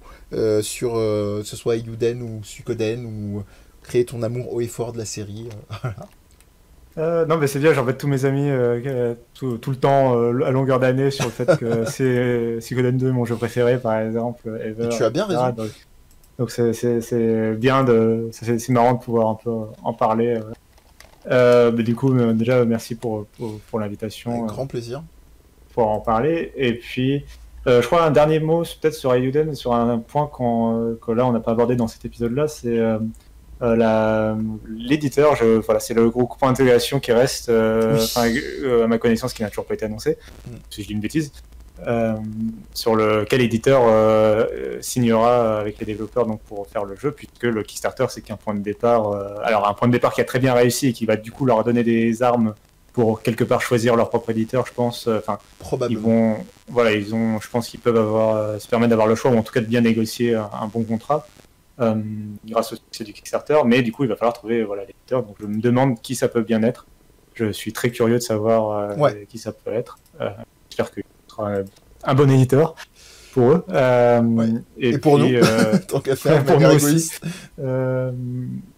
[0.62, 3.44] sur ce soit Yuden ou Suikoden ou
[3.82, 5.49] créer ton amour haut et fort de la série.
[6.99, 10.51] Euh, non, mais c'est bien, j'embête tous mes amis euh, tout, le temps, euh, à
[10.51, 14.49] longueur d'année, sur le fait que c'est Suikoden 2 mon jeu préféré, par exemple.
[14.64, 15.55] Ever, tu as bien raison.
[16.38, 18.28] Donc c'est bien de.
[18.32, 19.51] C'est marrant de pouvoir un peu
[19.82, 20.40] en parler.
[21.28, 23.26] mais du coup, déjà, merci pour,
[23.70, 24.32] pour, l'invitation.
[24.32, 25.03] Avec grand plaisir.
[25.74, 26.53] Pour en parler.
[26.57, 27.24] Et puis,
[27.66, 31.40] je crois un dernier mot peut-être sur Ayuden, sur un point que là on n'a
[31.40, 32.80] pas abordé dans cet épisode-là, c'est
[33.62, 34.34] euh,
[34.68, 39.42] l'éditeur, voilà, c'est le gros point d'intégration qui reste, euh, euh, à ma connaissance, qui
[39.42, 40.50] n'a toujours pas été annoncé, mm.
[40.70, 41.32] si je dis une bêtise,
[42.74, 43.82] sur lequel l'éditeur
[44.80, 48.54] signera avec les développeurs donc, pour faire le jeu, puisque le Kickstarter, c'est qu'un point
[48.54, 49.12] de départ,
[49.44, 51.46] alors un point de départ qui a très bien réussi et qui va du coup
[51.46, 52.54] leur donner des armes
[52.92, 55.06] pour quelque part choisir leur propre éditeur, je pense.
[55.06, 56.00] Enfin, Probablement.
[56.00, 56.36] Ils vont,
[56.66, 59.44] voilà, ils ont, je pense qu'ils peuvent avoir, se permettre d'avoir le choix ou en
[59.44, 61.28] tout cas de bien négocier un bon contrat.
[61.81, 61.95] Euh,
[62.45, 65.22] grâce au succès du Kickstarter, mais du coup, il va falloir trouver voilà, l'éditeur.
[65.22, 66.87] Donc, je me demande qui ça peut bien être.
[67.35, 69.99] Je suis très curieux de savoir euh, qui ça peut être.
[70.20, 70.31] Euh,
[70.68, 71.53] j'espère qu'il sera
[72.03, 72.74] un bon éditeur
[73.33, 73.64] pour eux.
[74.76, 75.29] et, pour nous,
[75.89, 77.12] tant qu'à faire, pour nous aussi.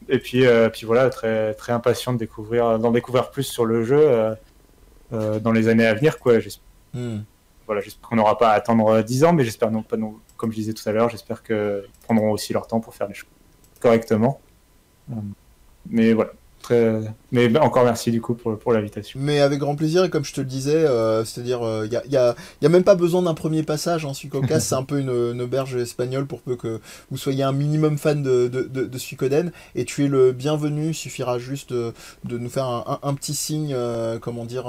[0.08, 4.36] et puis, puis voilà, très, très impatient de découvrir, d'en découvrir plus sur le jeu
[5.10, 6.18] dans les années à venir.
[6.18, 6.34] Quoi.
[6.92, 7.20] Hmm.
[7.64, 10.50] Voilà, j'espère qu'on n'aura pas à attendre 10 ans, mais j'espère non pas non, comme
[10.50, 13.28] je disais tout à l'heure, j'espère qu'ils prendront aussi leur temps pour faire les choses
[13.78, 14.40] correctement.
[15.86, 16.32] Mais voilà,
[17.32, 19.20] mais encore merci du coup pour, pour l'invitation.
[19.22, 21.96] Mais avec grand plaisir, et comme je te le disais, euh, c'est-à-dire, il euh, n'y
[21.96, 24.04] a, y a, y a, même pas besoin d'un premier passage.
[24.04, 24.12] Hein,
[24.60, 28.48] c'est un peu une, auberge espagnole pour peu que vous soyez un minimum fan de,
[28.48, 29.52] de, de, Suicoden.
[29.74, 31.92] Et tu es le bienvenu, il suffira juste de,
[32.24, 34.64] de nous faire un, un, petit signe, euh, comment dire,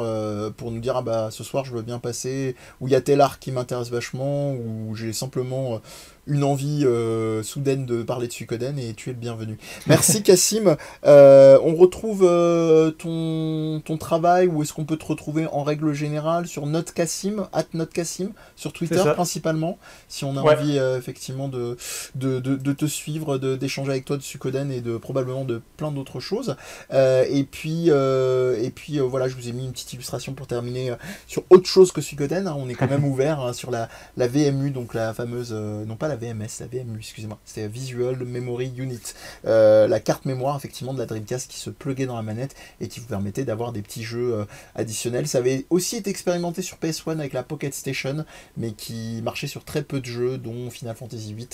[0.57, 3.01] pour nous dire ah bah ce soir je veux bien passer, ou il y a
[3.01, 5.82] tel art qui m'intéresse vachement, ou j'ai simplement
[6.28, 9.57] une envie euh, soudaine de parler de Suikoden et tu es le bienvenu.
[9.88, 10.76] Merci Cassim.
[11.05, 15.93] Euh, on retrouve euh, ton, ton travail ou est-ce qu'on peut te retrouver en règle
[15.93, 19.78] générale sur Note Cassim, at Note Cassim, sur Twitter principalement,
[20.08, 21.78] si on a envie effectivement de,
[22.16, 26.20] de, de, te suivre, d'échanger avec toi de Suikoden et de probablement de plein d'autres
[26.20, 26.56] choses.
[26.91, 30.93] et puis, et puis voilà, je vous ai mis une petite illustration pour terminer
[31.28, 32.47] sur autre chose que Suikoden.
[32.47, 32.56] Hein.
[32.58, 36.08] On est quand même ouvert hein, sur la, la VMU, donc la fameuse, non pas
[36.08, 39.02] la VMS, la VMU, excusez-moi, c'était Visual Memory Unit,
[39.45, 42.41] euh, la carte mémoire effectivement de la Dreamcast qui se pluguait dans la manette
[42.80, 45.28] et qui vous permettait d'avoir des petits jeux euh, additionnels.
[45.28, 48.26] Ça avait aussi été expérimenté sur PS1 avec la Pocket Station,
[48.58, 51.48] mais qui marchait sur très peu de jeux, dont Final Fantasy VIII.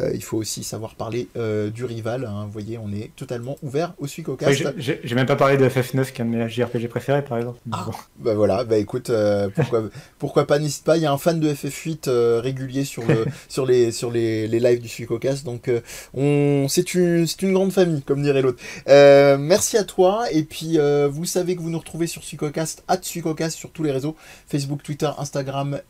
[0.00, 1.28] Euh, il faut aussi savoir parler
[1.72, 2.24] du rival.
[2.24, 2.44] Hein.
[2.46, 4.74] Vous voyez, on est totalement ouvert au Suicocast.
[4.78, 7.58] J'ai même pas parlé de FF9, qui est un de mes JRPG préférés, par exemple.
[7.70, 7.86] Ah,
[8.18, 9.10] bah voilà, bah écoute,
[9.54, 9.84] pourquoi,
[10.18, 10.96] pourquoi pas, n'hésite pas.
[10.96, 12.08] Il y a un fan de FF8
[12.40, 15.44] régulier sur, le, sur les sur les, les lives du Suicocast.
[15.44, 15.80] Donc, euh,
[16.14, 18.62] on, c'est une, une grande famille, comme dirait l'autre.
[18.88, 20.24] Euh, merci à toi.
[20.32, 20.78] Et puis,
[21.10, 24.16] vous savez que vous nous retrouvez sur Suicocast, at Suicocast sur tous les réseaux
[24.46, 25.80] Facebook, Twitter, Instagram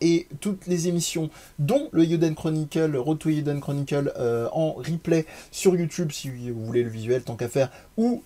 [0.00, 4.12] et toutes les émissions, dont le Yuden Chronicle, Road to Yuden Chronicle
[4.52, 8.22] en replay sur YouTube si vous voulez le visuel tant qu'à faire, ou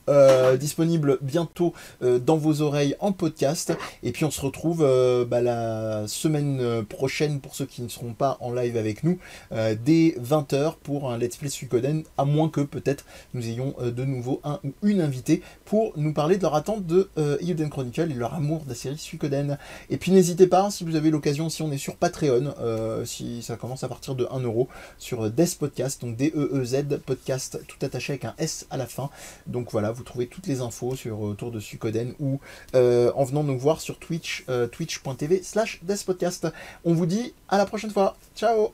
[0.59, 3.73] disponible bientôt dans vos oreilles en podcast.
[4.03, 4.81] Et puis, on se retrouve
[5.29, 9.18] bah, la semaine prochaine pour ceux qui ne seront pas en live avec nous
[9.51, 13.05] dès 20h pour un Let's Play Suikoden, à moins que peut-être
[13.35, 16.87] nous ayons euh, de nouveau un ou une invitée pour nous parler de leur attente
[16.87, 17.39] de euh,
[17.71, 19.59] Chronicle et leur amour de la série Suikoden.
[19.91, 23.43] Et puis n'hésitez pas, si vous avez l'occasion, si on est sur Patreon, euh, si
[23.43, 24.67] ça commence à partir de 1€
[24.99, 29.11] sur Death Podcast, donc D-E-E-Z Podcast, tout attaché avec un S à la fin.
[29.47, 32.41] Donc voilà, vous trouvez toutes les infos sur autour de Suikoden ou
[32.75, 36.49] en venant nous voir sur Twitch, twitch.tv slash Death Podcast.
[36.85, 38.17] On vous dit à la prochaine fois.
[38.37, 38.73] Ciao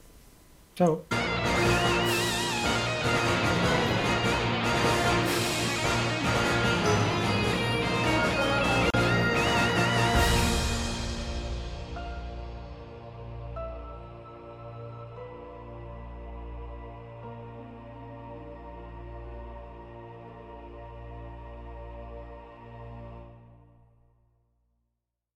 [0.77, 1.03] Ciao